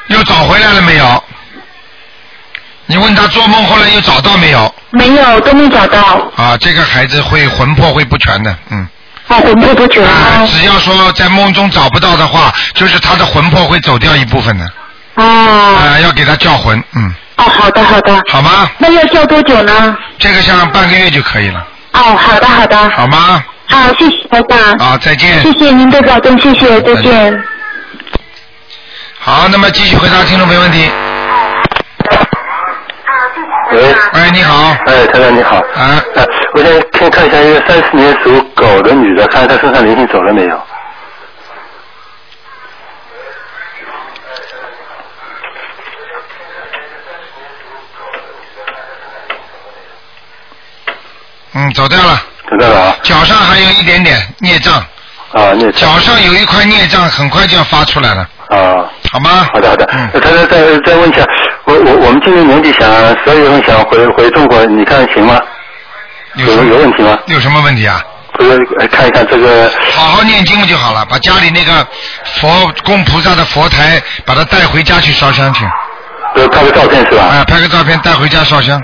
[0.07, 1.23] 又找回来了没有？
[2.87, 4.75] 你问他做梦后来又找到没有？
[4.91, 5.99] 没有，都没找到。
[6.35, 8.87] 啊，这个孩子会魂魄会不全的，嗯。
[9.27, 10.03] 啊，魂魄不全。
[10.05, 14.71] 啊，只要说在梦中找不到的话，就是他的魂魄会走掉一部分的。
[15.15, 15.23] 哦。
[15.75, 17.13] 啊，要给他叫魂，嗯。
[17.37, 18.21] 哦，好的好的。
[18.31, 18.69] 好吗？
[18.77, 19.97] 那要叫多久呢？
[20.19, 21.67] 这个像半个月就可以了。
[21.93, 22.89] 哦，好的好的。
[22.91, 23.43] 好吗？
[23.67, 24.79] 好，谢谢台长。
[24.79, 25.41] 好，再见。
[25.41, 27.43] 谢谢您的保重，谢谢，再见。
[29.19, 30.89] 好，那么继续回答听众没问题。
[33.71, 33.81] 喂，
[34.13, 34.75] 喂，你好。
[34.85, 35.57] 哎，太太你好。
[35.57, 36.01] 啊。
[36.15, 40.61] 呃，我想先看一下一个三四年属狗的女的，看看她身上灵性走了没有。
[51.53, 52.21] 嗯，走掉了。
[53.03, 54.73] 脚上还有一点点孽障。
[55.31, 55.81] 啊，孽障。
[55.81, 58.21] 脚上有一块孽障，很快就要发出来了。
[58.49, 58.85] 啊。
[59.11, 59.47] 好吗？
[59.53, 59.89] 好的好的。
[59.93, 60.21] 嗯。
[60.21, 61.25] 台长再再问一下，
[61.65, 65.39] 我我我们今年年底想十二月份想回回中国，你看行吗？
[66.35, 67.17] 有有问题吗？
[67.27, 68.01] 有什么问题啊？
[68.37, 68.57] 不是，
[68.91, 69.71] 看一看这个。
[69.93, 71.05] 好好念经不就好了？
[71.05, 71.87] 把家里那个
[72.41, 72.49] 佛
[72.83, 75.63] 供菩萨的佛台，把它带回家去烧香去。
[76.35, 77.23] 呃，拍个照片是吧？
[77.23, 78.81] 啊，拍个照片带回家烧香。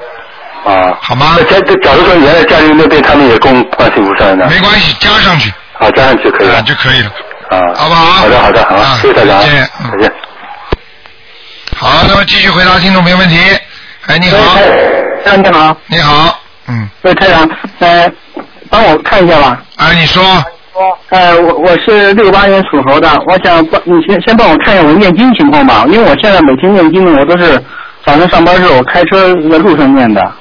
[0.65, 0.97] 啊。
[1.01, 1.37] 好吗？
[1.49, 4.47] 假假如说原来家里那边他们也供观世音菩萨呢？
[4.49, 5.51] 没关系，加上去。
[5.79, 6.61] 啊，加上去可以了。
[6.63, 7.11] 就可以了。
[7.49, 7.73] 啊。
[7.75, 8.05] 好不好？
[8.05, 9.39] 好的好的好，谢谢大家。
[9.39, 9.69] 再见。
[9.91, 10.13] 再见。
[11.75, 13.37] 好，那么继续回答听众朋友问题。
[14.07, 14.37] 哎，你好。
[15.25, 15.77] 哎，你好。
[15.87, 16.39] 你好。
[16.67, 16.89] 嗯。
[17.01, 17.49] 喂，太阳，
[17.79, 18.11] 呃，
[18.69, 19.61] 帮我看一下吧。
[19.77, 20.23] 啊，你说。
[21.09, 27.61] 呃，我我是六八年属猴的，我想帮你先先帮我看一下我念经情况吧，因为我现在每天念经呢，我都是
[28.05, 30.31] 早上上班时候我开车在路上念的。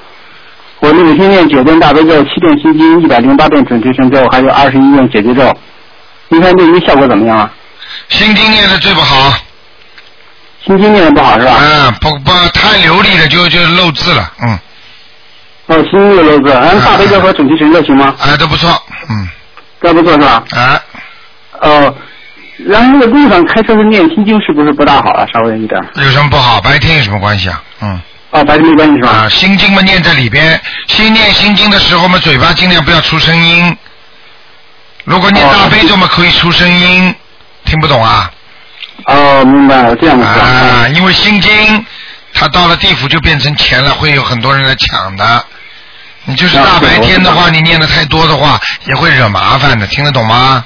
[0.81, 5.55] 我每天念九遍大悲咒，七遍心经，一百零八遍准提神咒，还有二十一遍解结咒。
[6.27, 7.51] 您看念经效果怎么样啊？
[8.09, 9.31] 心经念的最不好。
[10.65, 11.53] 心经念的不好是吧？
[11.59, 14.59] 嗯，不不太流利了就就漏字了，嗯。
[15.67, 18.15] 哦，心经有漏字，嗯，大悲咒和准提神咒行吗？
[18.19, 18.69] 哎，都不错，
[19.07, 19.29] 嗯。
[19.81, 20.43] 都不错是吧？
[20.51, 20.81] 啊。
[21.59, 21.95] 哦，
[22.65, 25.27] 然后那个路上开车是念心经是不是不大好啊？
[25.31, 25.79] 稍微一点。
[25.97, 26.59] 有什么不好？
[26.59, 27.63] 白天有什么关系啊？
[27.81, 28.01] 嗯。
[28.31, 29.09] 哦，白天没关系是吧？
[29.09, 33.77] 啊，心经嘛念在里边，心念心经的时候嘛，嘴巴尽量不要出声音。
[35.03, 37.13] 如果念大悲咒嘛，可以出声音，
[37.65, 38.31] 听不懂啊？
[39.05, 40.25] 哦，明白了，这样的。
[40.25, 41.85] 啊，因为心经，
[42.33, 45.45] 它到了地府就变成钱了，会有很多人来抢的。
[46.23, 50.63] 你就是大白天的话，你念的太多的话，也会惹麻烦的，听得懂吗？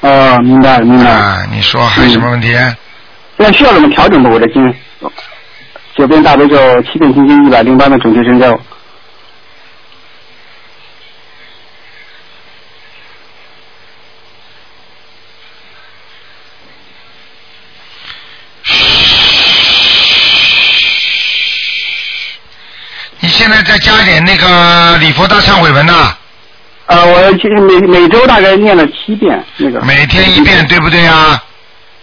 [0.00, 1.10] 哦，明白了，明白了。
[1.10, 2.56] 啊，你说还有什么问题？
[3.36, 4.30] 那需要怎么调整的？
[4.30, 4.62] 我的经，
[5.96, 8.60] 九遍大悲咒，七遍心经，一百零八遍准提神咒。
[23.20, 26.14] 你现在再加一点那个礼佛大忏悔文呐。
[26.84, 29.80] 呃，我其实每每周大概念了七遍那个。
[29.80, 31.42] 每天一遍，对不对啊？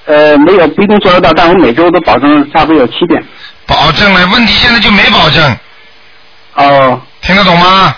[0.06, 3.24] 呃，没有不一定做得到，但我每周都保证差不多有七遍。
[3.66, 5.57] 保证了，问题现在就没保证。
[6.55, 7.01] 哦。
[7.22, 7.95] 听得懂吗？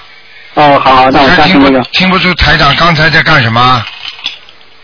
[0.53, 1.83] 哦，好，那我加听不那个。
[1.91, 3.83] 听不出台长刚才在干什么？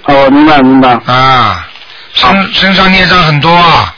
[0.05, 0.89] 哦，明白明白。
[1.05, 1.67] 啊，
[2.13, 3.95] 身身上孽障很多啊。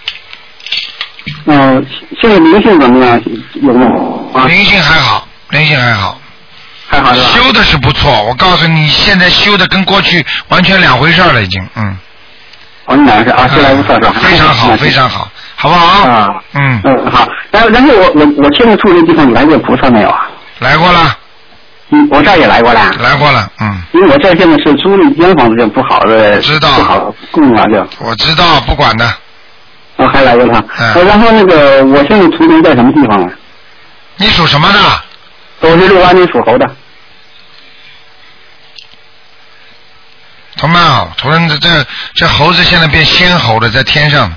[1.46, 1.86] 嗯，
[2.22, 3.22] 现在灵性怎么样？
[3.62, 4.32] 有没有？
[4.34, 6.20] 啊，灵性还好，灵性还好。
[6.90, 7.28] 还好是吧？
[7.34, 11.98] 修的是不错，我告诉你，现在修的跟过去完全两回事了，已经，嗯。
[12.86, 12.96] 非
[14.38, 15.28] 常好，非常好，
[15.64, 16.10] 好不好？
[16.10, 16.82] 啊，嗯。
[16.84, 17.26] 嗯，好。
[17.50, 20.28] 然后，然后我我我现在住的地方，你来过菩萨没有啊？
[20.60, 21.18] 来过了。
[21.90, 22.92] 嗯，我这儿也来过了。
[23.00, 23.82] 来过了，嗯。
[23.94, 27.88] 因为我这儿现在是租了一间房子，就不好的，知道不好供啊，就。
[28.00, 29.10] 我知道，不管的。
[29.96, 30.60] 我还来过他。
[30.80, 33.32] 嗯呃然后那个，我现在图腾在什么地方啊？
[34.18, 34.80] 你属什么的？
[35.62, 36.70] 我是六八年属猴的。
[40.58, 41.70] 同蛮好，图人这这
[42.16, 44.30] 这猴子现在变仙猴了，在天上。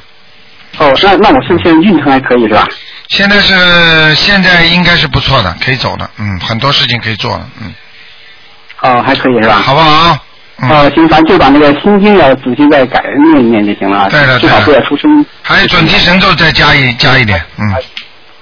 [0.78, 2.66] 哦，那那我现在运程还可以是吧？
[3.08, 7.72] 现在是现在应该是不错的，可以走的，嗯，很多事情可以做了，嗯。
[8.82, 9.54] 哦，还可以是吧？
[9.54, 10.18] 好不好？
[10.58, 13.02] 嗯呃，行，咱就把那个心经要仔细再改
[13.32, 15.24] 念一念就行了，对了最好不要出声。
[15.42, 17.74] 还有准提神咒再加一加一点，嗯。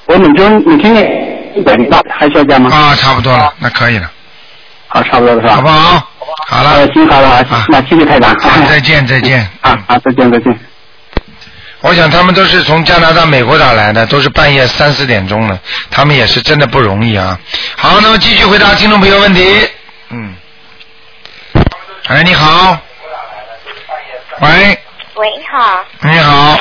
[0.06, 2.70] 我每周每天念一百零八，还需要加吗？
[2.72, 4.08] 啊，差不多了，那可以了。
[4.86, 5.54] 好，差不多了是吧？
[5.56, 6.08] 好不好？
[6.46, 6.70] 好了。
[6.70, 8.32] 呃，行，好了，好那谢谢台长。
[8.38, 9.40] 好，再见再见。
[9.62, 10.56] 啊啊，再见再见。
[11.84, 15.60] 我想他们都是从加拿大、美国打来的，都是半夜三四点钟了，
[15.90, 17.38] 他们也是真的不容易啊。
[17.76, 19.68] 好，那么继续回答听众朋友问题。
[20.08, 20.34] 嗯。
[22.06, 22.78] 哎，你好。
[24.40, 24.78] 喂，
[25.16, 26.58] 喂，你好，你好。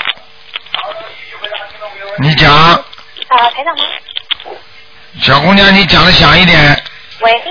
[2.19, 2.82] 你讲，啊，
[3.55, 4.53] 台长吗？
[5.21, 6.84] 小姑娘，你讲的响一点，
[7.21, 7.41] 喂，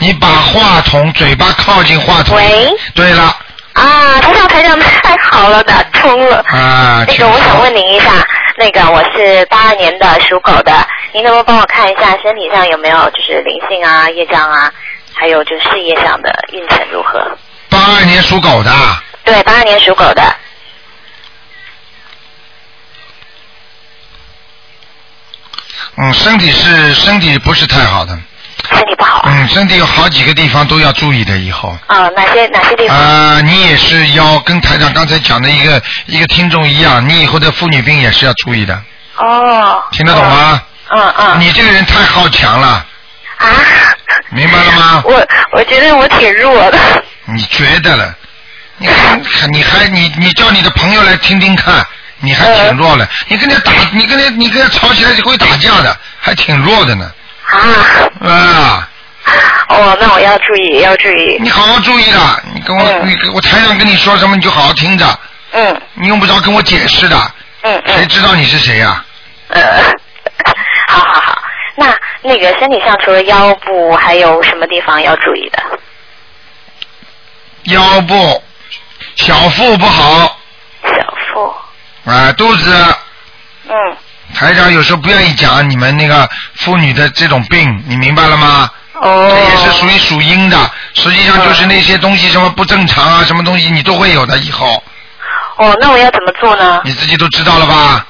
[0.00, 2.36] 你把话筒嘴巴靠近话筒。
[2.36, 2.70] 喂。
[2.94, 3.34] 对了，
[3.72, 6.44] 啊，台长，台长，太好了，打通了。
[6.48, 8.12] 啊，那个，我想问您一下，
[8.56, 10.72] 那个我是八二年的属狗的，
[11.12, 14.72] 您能不能帮我看一下身体上有没有就是灵性啊、业障啊，
[15.14, 17.38] 还有就是事业上的运程如何？
[17.68, 18.72] 八二年属狗的，
[19.24, 20.22] 对，八二年属狗的，
[25.96, 28.18] 嗯，身体是身体不是太好的。
[28.70, 29.22] 身体不好。
[29.26, 31.76] 嗯，身体有好几个地方都要注意的，以后。
[31.86, 32.96] 啊，哪些哪些地方？
[32.96, 38.80] 啊、你也是要跟台长刚才讲的一个一个听众一样，你以后的妇女病也是要注意的，
[39.16, 39.82] 哦。
[39.92, 40.62] 听得懂吗？
[40.90, 41.40] 嗯嗯。
[41.40, 42.84] 你这个人太好强了。
[43.36, 43.46] 啊。
[44.30, 45.02] 明白了吗？
[45.04, 46.78] 我我觉得我挺弱的。
[47.24, 48.14] 你觉得了？
[48.78, 51.84] 你还你还你你叫你的朋友来听听看，
[52.20, 53.08] 你还挺弱了。
[53.28, 57.10] 你跟他打，你跟他你跟他吵起来就会打架的，还挺弱的呢。
[57.50, 58.28] 啊。
[58.28, 58.88] 啊。
[59.68, 61.38] 哦，那我要注意，要注意。
[61.40, 65.18] 你好好注意的，你跟我、你我台上跟你说什么你就好好听着。
[65.52, 65.80] 嗯。
[65.94, 67.16] 你用不着跟我解释的。
[67.62, 67.96] 嗯嗯。
[67.96, 69.04] 谁知道你是谁呀、
[69.48, 69.82] 呃，
[70.88, 71.42] 好好好，
[71.76, 75.62] 那那个身体上除了腰部，还有什么地方要注意的？
[77.64, 78.42] 腰部、
[79.16, 80.38] 小腹不好。
[80.82, 81.54] 小腹。
[82.10, 82.94] 啊，肚子。
[83.68, 83.96] 嗯。
[84.34, 88.70] 台长有时候不愿意讲你们那个妇女的这种病，你明白了吗？
[88.94, 89.28] 哦。
[89.30, 94.82] 这也是属于属阴的，实际上就是那些东西什么不正常啊，什么东西你都会有的以后，
[95.56, 96.80] 哦，那我要怎么做呢？
[96.84, 98.06] 你自己都知道了吧？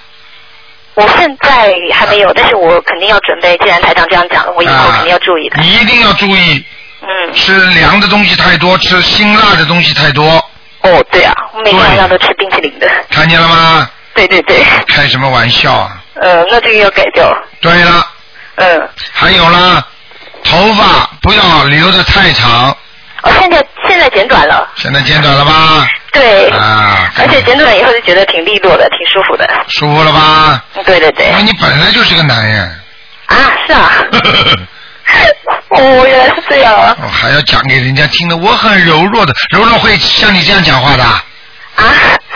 [0.95, 3.57] 我现在还没有，但是我肯定要准备。
[3.59, 5.57] 既然台长这样讲了，我以后肯定要注意的。
[5.61, 6.64] 你一定要注意。
[7.03, 7.33] 嗯。
[7.33, 10.37] 吃凉的东西太多，吃辛辣的东西太多。
[10.83, 12.91] 哦，对啊，我每天晚上都吃冰淇淋的。
[13.11, 13.89] 看见了吗？
[14.14, 14.62] 对对对。
[14.89, 15.99] 开什么玩笑啊！
[16.21, 17.35] 呃，那这个要改掉。
[17.61, 18.07] 对了。
[18.57, 18.89] 嗯。
[19.12, 19.85] 还有啦，
[20.45, 22.71] 头发不要留的太长，
[23.23, 24.68] 哦，现在现在剪短了。
[24.77, 25.89] 现在剪短了吧？
[26.12, 26.49] 对。
[26.51, 29.49] 啊，而且剪短以后就觉得挺利落的，挺舒服的。
[29.68, 30.62] 舒服了吧？
[30.75, 31.27] 嗯对对对。
[31.29, 32.81] 因为你本来就是个男人。
[33.27, 33.91] 啊，是啊。
[35.71, 36.97] 哦，原来是这样啊。
[37.03, 41.03] 我还要讲给人家听的，我很柔弱的，柔弱会像你这样讲话的。
[41.05, 41.25] 啊。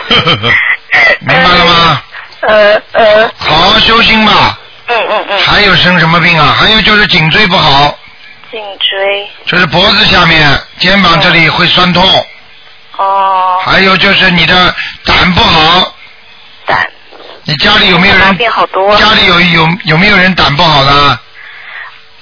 [1.19, 2.01] 明白了吗？
[2.47, 3.31] 呃呃。
[3.37, 4.57] 好好修心吧。
[4.87, 5.39] 嗯嗯嗯。
[5.39, 6.55] 还有生什么病啊？
[6.57, 7.97] 还有就是颈椎不好，
[8.51, 9.29] 颈椎。
[9.45, 12.03] 就是脖子下面、肩膀这里会酸痛。
[12.97, 13.59] 哦。
[13.65, 15.93] 还有就是你的胆不好。
[16.65, 16.87] 胆。
[17.43, 18.35] 你家里有没有人？
[18.37, 18.95] 病好多。
[18.97, 21.19] 家里有有有没有人胆不好的？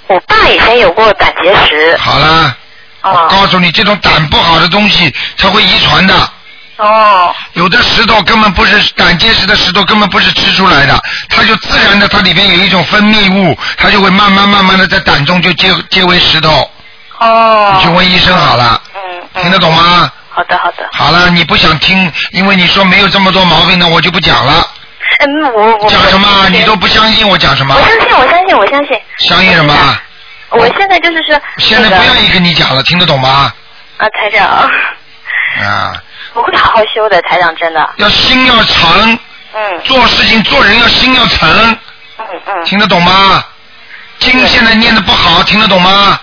[0.07, 1.95] 我爸以前有过胆结石。
[1.97, 2.57] 好了。
[3.01, 6.13] 哦我告诉你，这种胆不好的东西，它会遗传的。
[6.77, 7.33] 哦。
[7.53, 10.99] 有的石头根本不是胆结石的石头，根本不是吃出来的，
[11.29, 16.69] 它就自然的，它里边有一种分泌物，它就会慢慢慢慢的在胆中就结结为石头。
[17.19, 17.73] 哦。
[17.75, 18.81] 你去问医生好了。
[18.95, 19.41] 嗯。
[19.41, 20.11] 听得懂吗？
[20.35, 20.89] 好的好的。
[20.93, 24.67] 好了，你不想听，因为你说没有这么多毛病，那我就不讲了。
[25.19, 25.89] 嗯，我我。
[25.89, 26.49] 讲什么？
[26.49, 27.81] 你都不相信我讲什么我？
[27.81, 28.99] 相信，我相信，我相信。
[29.19, 29.73] 相信什么？
[30.49, 31.39] 我现在就是说。
[31.59, 33.53] 现在不愿意跟你讲了，听得懂吗？
[33.97, 34.47] 啊，台长，
[35.61, 35.93] 啊，
[36.33, 37.89] 我会好好修的，台长真的。
[37.97, 39.19] 要心要诚，
[39.53, 39.79] 嗯。
[39.83, 41.77] 做事情做人要心要诚，
[42.17, 42.65] 嗯嗯。
[42.65, 43.43] 听得懂吗？
[44.19, 46.19] 经现在念的不好，听得懂吗？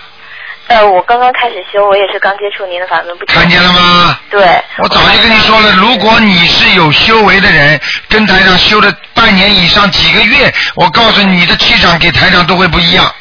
[0.67, 3.25] 呃，我刚刚开始修，我也是刚接触您的法门不。
[3.25, 4.17] 看见了吗？
[4.29, 4.41] 对。
[4.77, 13.13] 我早就跟你说了，如果你是有修为的人，跟台长修了半年以上、几个月，我告诉你，你的气场给台长都会不一样。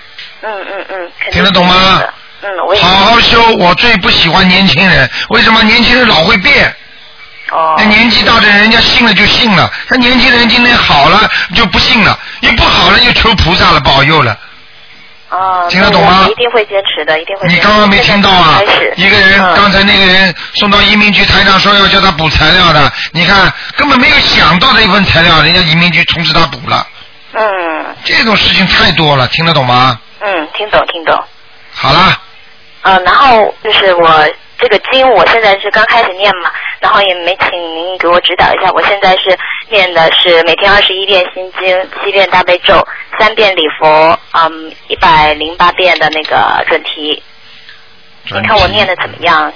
[0.43, 1.13] 嗯嗯嗯。
[1.33, 2.03] 听得懂吗？
[2.43, 2.81] 嗯，我也。
[2.81, 5.63] 好好修，我最不喜欢年轻人，为什么？
[5.63, 6.75] 年轻人老会变。
[7.51, 7.75] 哦。
[7.79, 14.37] 那年纪大的人，人家信了就信了，那年轻人今天好了就不信了，一不好了就求菩萨了保佑了。
[15.31, 15.67] 哦。
[15.71, 17.57] 听得懂吗一定会坚持的，一定会坚持。
[17.57, 18.61] 你刚刚没听到啊？
[18.97, 26.87] 一个人，嗯刚才那个人送到移民局，台长说要叫他补材料的，你看根本没有想到的一份材料，人家移民局通知他补了，
[27.35, 29.99] 嗯这种事情太多了，听得懂吗？
[30.21, 31.19] 嗯，听懂听懂。
[31.73, 32.19] 好了，
[32.83, 34.29] 呃，然后就是我
[34.61, 36.51] 这个经我现在是刚开始念嘛，
[36.81, 38.71] 然后也没请您给我指导一下。
[38.73, 39.37] 我现在是
[39.71, 42.87] 念的是每天二十一遍心经，七遍大悲咒，
[43.19, 47.23] 三遍礼佛，嗯，一百零八遍的那个准提。
[48.27, 49.51] 准你看我念的怎么样？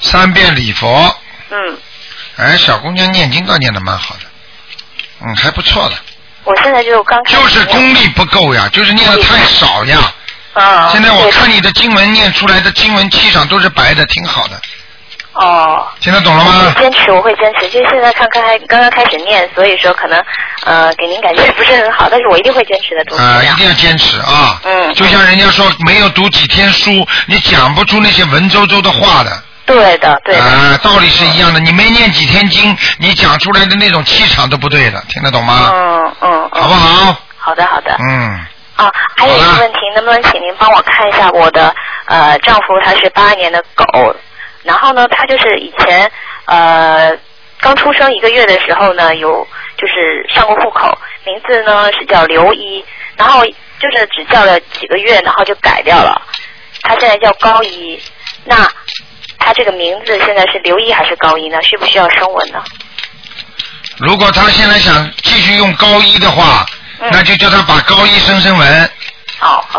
[0.00, 1.14] 三遍礼佛，
[1.50, 1.78] 嗯，
[2.36, 4.20] 哎，小姑娘念经倒念的蛮好的，
[5.20, 5.96] 嗯，还不错的，
[6.44, 10.14] 我现在就刚开始就是功力不够呀，就是念的太少呀。
[10.58, 10.90] 啊。
[10.92, 14.60] 现在我看你的经文念出来的经文气场都是白的，挺好的，
[15.34, 15.86] 哦。
[16.00, 16.74] 听得懂了吗？
[16.78, 17.68] 坚持，我会坚持。
[17.68, 20.22] 就是现在看刚开刚刚开始念，所以说可能
[20.64, 24.60] 呃给您感觉不是很好，但是我一定会坚持的，读啊、一定要坚持啊！
[24.64, 26.90] 嗯就像人家说，没有读几天书，
[27.26, 29.42] 你讲不出那些文绉绉的话的。
[29.66, 30.42] 对的，对的。
[30.42, 31.60] 啊、道理是一样的。
[31.60, 35.70] 你没念几天经，你讲出来的那种气场都不对的，听得懂吗？
[35.74, 36.62] 嗯嗯嗯。
[36.62, 37.16] 好不好？
[37.36, 37.94] 好的好的。
[38.00, 38.46] 嗯，
[38.78, 41.74] 啊，还有一个问题，能不能请您帮我看一下我的
[42.06, 43.84] 呃丈夫，他是八二年的狗，
[44.62, 46.08] 然后呢，他就是以前
[46.46, 47.10] 呃
[47.60, 49.44] 刚出生一个月的时候呢，有
[49.76, 52.84] 就是上过户口，名字呢是叫刘一，
[53.16, 56.22] 然后就是只叫了几个月，然后就改掉了，
[56.82, 58.00] 他现在叫高一，
[58.44, 58.56] 那
[59.40, 61.60] 他这个名字现在是刘一还是高一呢？
[61.62, 62.62] 需不需要声纹呢？
[63.96, 66.64] 如果他现在想继续用高一的话，
[67.10, 68.90] 那就叫他把高一升升文。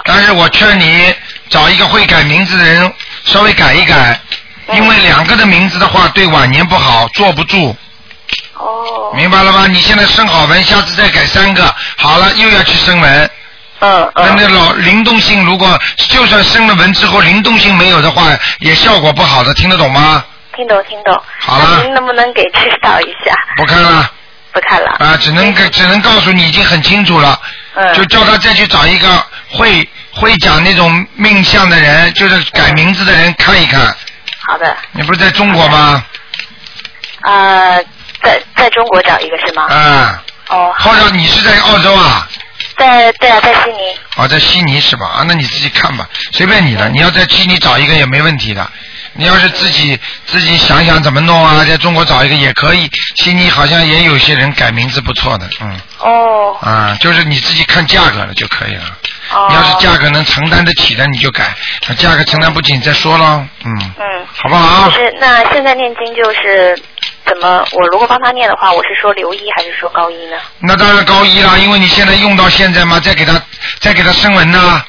[0.05, 1.13] 但是我劝你
[1.49, 2.93] 找一个会改名字的人
[3.25, 4.19] 稍微改一改，
[4.67, 7.75] 嗯因为两个的名字的话对晚年不好，坐不住。
[8.53, 9.11] 哦。
[9.15, 9.67] 明白了吗？
[9.67, 13.29] 你现在升好文，下次再改三个，好了又要去升文。
[13.81, 18.27] 嗯那那老灵动性，如果就算升了文之后灵动性没有的话，
[18.59, 20.23] 也效果不好的，听得懂吗？
[20.55, 21.21] 听懂听懂。
[21.39, 23.33] 好了您能不能给指导一下？
[23.55, 24.09] 不看了。
[24.51, 24.91] 不看了。
[24.99, 27.39] 啊，只能只能告诉你已经很清楚了，
[27.75, 33.95] 嗯就叫他再去找一个会会讲那种命相的人，就是改名字的人看一看。
[34.47, 34.75] 好的。
[34.91, 36.03] 你不是在中国吗？
[37.23, 37.83] 呃，
[38.23, 39.63] 在在中国找一个是吗？
[39.69, 40.23] 啊。
[40.47, 40.73] 哦。
[40.79, 42.27] 或者你是在澳洲啊？
[42.77, 43.77] 在对啊，在悉尼。
[44.15, 45.05] 哦，在悉尼是吧？
[45.07, 46.89] 啊，那你自己看吧，随便你了。
[46.89, 48.71] 你要在悉尼找一个也没问题的。
[49.13, 52.89] 你要是自己自己想想怎么弄啊，在中国找一个也可以。
[53.17, 55.79] 悉尼好像也有些人改名字不错的，嗯。
[55.99, 56.57] 哦。
[56.61, 58.83] 啊，就是你自己看价格了就可以了。
[59.33, 59.47] 哦。
[59.49, 61.45] 你要是价格能承担得起的，你就改；
[61.87, 63.45] 那价格承担不起，你再说咯。
[63.65, 63.93] 嗯。
[63.97, 64.25] 嗯。
[64.33, 64.89] 好不好？
[64.91, 66.77] 是那现在念经就是
[67.25, 67.65] 怎么？
[67.71, 70.37] 我如果帮他念的话，我是说留一还是说高一呢？
[70.59, 73.41] 那当然高一啦，因为你现在用到现在嘛，再给他
[73.79, 74.81] 再给他升文呢。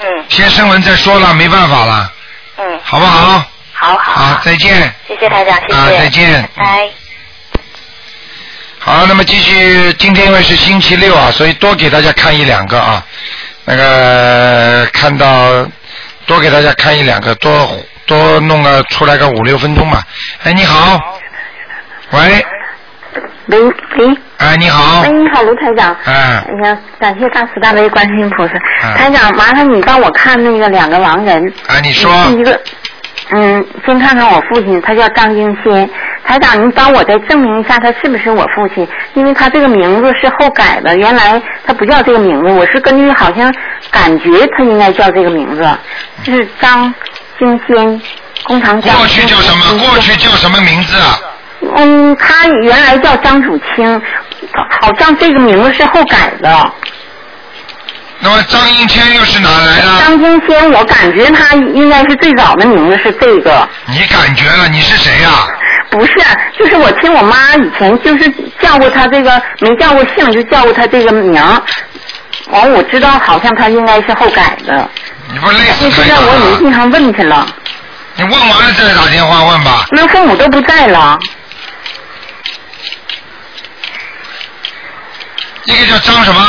[0.00, 0.06] 嗯。
[0.28, 2.12] 先升文再说了，没办法了，
[2.58, 2.80] 嗯。
[2.82, 3.44] 好不好？
[3.86, 4.34] 好好。
[4.34, 4.92] 好，再见。
[5.06, 5.74] 谢谢台长，谢谢。
[5.74, 6.88] 啊再见拜拜。
[8.80, 13.04] 好，那么继续，今天因为是星期六啊，所以多给大家看一两个啊，
[13.64, 15.66] 那个看到
[16.26, 17.68] 多给大家看一两个，多
[18.06, 20.02] 多弄个出来个五六分钟吧。
[20.44, 21.18] 哎，你好，
[22.10, 22.46] 喂，
[23.46, 25.96] 喂喂，哎，你好哎，，你好，卢台长。
[26.04, 28.54] 哎，哎呀，感谢大慈大悲观世音菩萨。
[28.82, 31.52] 哎台长，麻烦你帮我看那个两个狼人。
[31.66, 32.60] 哎，你说，一个，
[33.30, 35.88] 嗯，先看看我父亲，他叫张金仙。
[36.24, 43.52] 台长，您帮我再证明一下他是不是我父亲，因为他这个名字是后改的，原来他不叫这个名字，我是根据好像
[43.90, 45.68] 感觉他应该叫这个名字，
[46.22, 46.92] 就是张
[47.38, 48.00] 金仙，
[48.44, 48.96] 工厂长。
[48.96, 49.78] 过去叫什么？
[49.84, 51.20] 过去叫什么名字啊？
[51.76, 54.02] 嗯，他原来叫张祖清，
[54.80, 56.72] 好像这个名字是后改的。
[58.28, 60.00] 那么张英天又是哪来的？
[60.00, 63.68] 张英天，我感觉他应该是最早的名字是这个。
[63.86, 64.66] 你感觉了？
[64.66, 65.30] 你是谁呀、
[65.90, 66.12] 不是，
[66.58, 68.28] 就是我听我妈以前就是
[68.60, 71.62] 叫过他这个，没叫过姓，就叫过他这个名儿。
[72.48, 74.90] 完，我知道好像他应该是后改的。
[75.32, 76.16] 你不累死那现在？
[76.16, 77.46] 我已经经常问去了，
[78.16, 79.86] 你问完了再打电话问吧。
[79.92, 81.16] 那父母都不在了。
[85.66, 86.40] 一个叫张什么？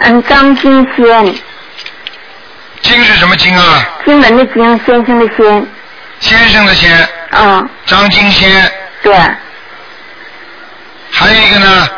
[0.00, 1.34] 嗯，张金仙，
[2.82, 3.88] 金是什么金啊？
[4.04, 5.66] 金门的金，先生的先。
[6.20, 7.08] 先生的先。
[7.32, 7.68] 嗯。
[7.86, 8.72] 张金仙。
[9.02, 9.12] 对。
[11.10, 11.88] 还有一个呢？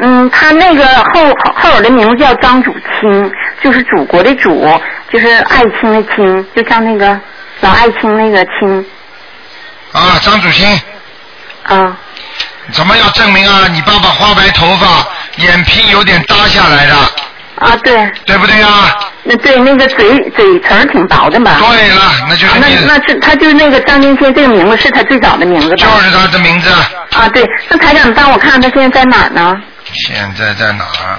[0.00, 3.32] 嗯，他那个后后有的名字叫张祖清，
[3.62, 4.80] 就是祖国的祖，
[5.12, 7.18] 就是爱卿的卿，就像那个
[7.60, 8.86] 老爱卿那个卿。
[9.92, 10.80] 啊，张祖清。
[11.64, 11.96] 啊。
[12.72, 13.68] 怎么要证明啊？
[13.70, 16.94] 你爸爸花白头发，眼皮有点耷下来的。
[17.56, 18.10] 啊，对。
[18.26, 18.94] 对不对啊？
[19.22, 21.56] 那对那个嘴嘴唇儿挺薄的嘛？
[21.60, 25.76] 对了，那就是啊那那是他就是那个张金仙这个名字是他最早的名字吧？
[25.76, 26.70] 就是他的名字。
[26.70, 27.48] 啊，对。
[27.68, 29.56] 那台长，你帮我看看他现在在哪儿呢？
[29.92, 31.18] 现在在哪儿？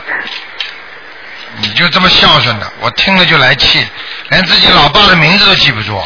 [1.62, 3.86] 你就这么孝顺的，我听了就来气，
[4.30, 5.98] 连自己老爸的名字都记不住。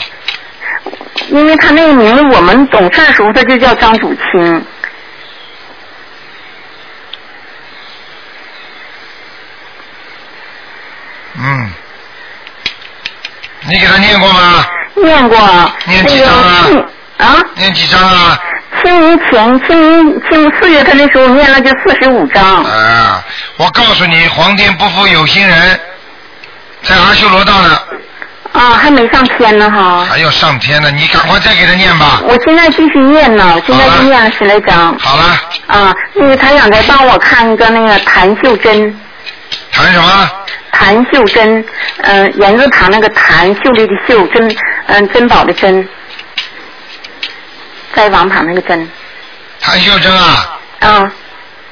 [1.30, 4.66] 因为他那个名字我们懂事的时候他就叫张祖清。
[11.42, 11.72] 嗯，
[13.62, 14.66] 你给他念过吗？
[14.96, 15.72] 念过。
[15.86, 16.66] 念几张啊？
[17.18, 17.36] 啊？
[17.56, 18.40] 念几张啊？
[18.82, 22.64] 清明前清明清明四月份的时候念了就四十五章。
[22.64, 23.24] 啊，
[23.58, 25.80] 我告诉你，皇天不负有心人，
[26.84, 27.80] 在阿修罗道呢，
[28.54, 30.06] 啊，还没上天呢哈。
[30.06, 32.22] 还要上天呢，你赶快再给他念吧。
[32.24, 34.98] 我现在继续念呢，现在就念了十来章。
[35.00, 35.24] 好了。
[35.68, 38.98] 啊，那个台长再帮我看一个那个谭秀珍。
[39.72, 40.30] 谭什么？
[40.80, 41.66] 谭秀珍，
[42.04, 44.56] 嗯、言字旁那个谭，秀丽的秀，珍，
[44.88, 45.88] 嗯、珍宝的珍，
[47.94, 48.90] 在王旁那个珍。
[49.60, 51.12] 谭秀珍啊，啊。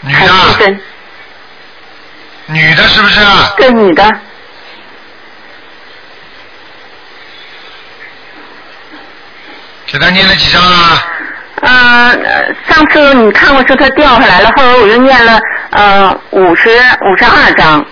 [0.01, 0.81] 女的谭秀珍，
[2.47, 3.53] 女的是不是啊？
[3.55, 4.03] 对，女的。
[9.85, 11.01] 给他念了几张啊？
[11.61, 15.39] 嗯、呃上次你看过说他掉下来了，后来我又念了
[15.71, 17.85] 呃五十五十二章。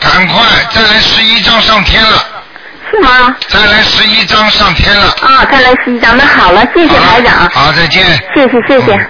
[0.00, 0.42] 赶快
[0.74, 2.26] 再来十一张上天了。
[2.90, 3.36] 是吗？
[3.48, 5.14] 再来十一张上天了。
[5.22, 7.48] 啊，再来十一张，那好了，谢谢台长。
[7.50, 8.04] 好，再见。
[8.34, 9.08] 谢谢谢谢。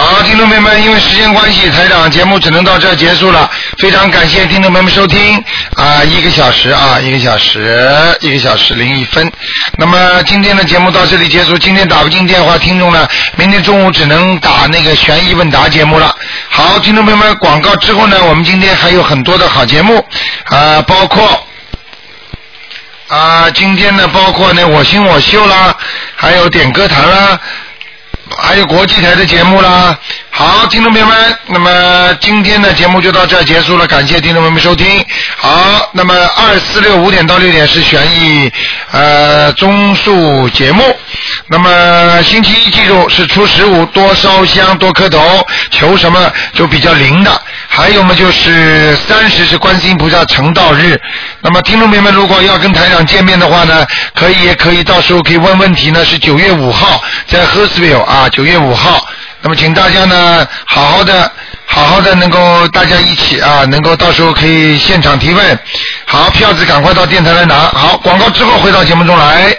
[0.00, 3.50] 好，听众朋友们，因为时间关系，台长节目只能到这结束了。
[3.78, 5.44] 非常感谢听众朋友们收听
[5.74, 9.28] 啊，一个小时啊，一个小时，一个小时零一分。
[9.76, 11.58] 那么今天的节目到这里结束。
[11.58, 16.14] 今天打不进电话，听众呢，明天中午只能打那个悬疑问答节目了。
[16.48, 19.98] 好，听众朋友们，广告之后呢，我们今天还有很多的好节目
[20.44, 21.44] 啊，包括。
[23.08, 25.74] 啊，今天呢，包括呢，我行我秀啦，
[26.14, 27.40] 还有点歌坛啦，
[28.36, 29.96] 还有国际台的节目啦。
[30.30, 35.04] 好，听众朋友们，那么今天的节目就到这儿结束了，感谢听众朋友们收听。
[35.36, 38.50] 好，那么二四六五点到六点是悬疑
[38.92, 40.84] 呃综述节目。
[41.48, 47.42] 那么星期一记住是初十五，多烧香多磕头，求什么就比较灵的。
[47.66, 51.00] 还有嘛，就是三十是观音菩萨成道日。
[51.40, 59.06] 那么听众朋友们，如果要跟台长见面的话呢，可以也可以，到时候可以问问题呢，是九月五号在 h e r s v i l l e 啊，九月五号。
[59.40, 61.30] 那么请大家呢，好好的。
[61.70, 65.58] 好好的，能够大家一起啊，能够到时候可以现场提问。
[66.06, 67.54] 好，票子赶快到电台来拿。
[67.74, 69.54] 好，广告之后回到节目中来。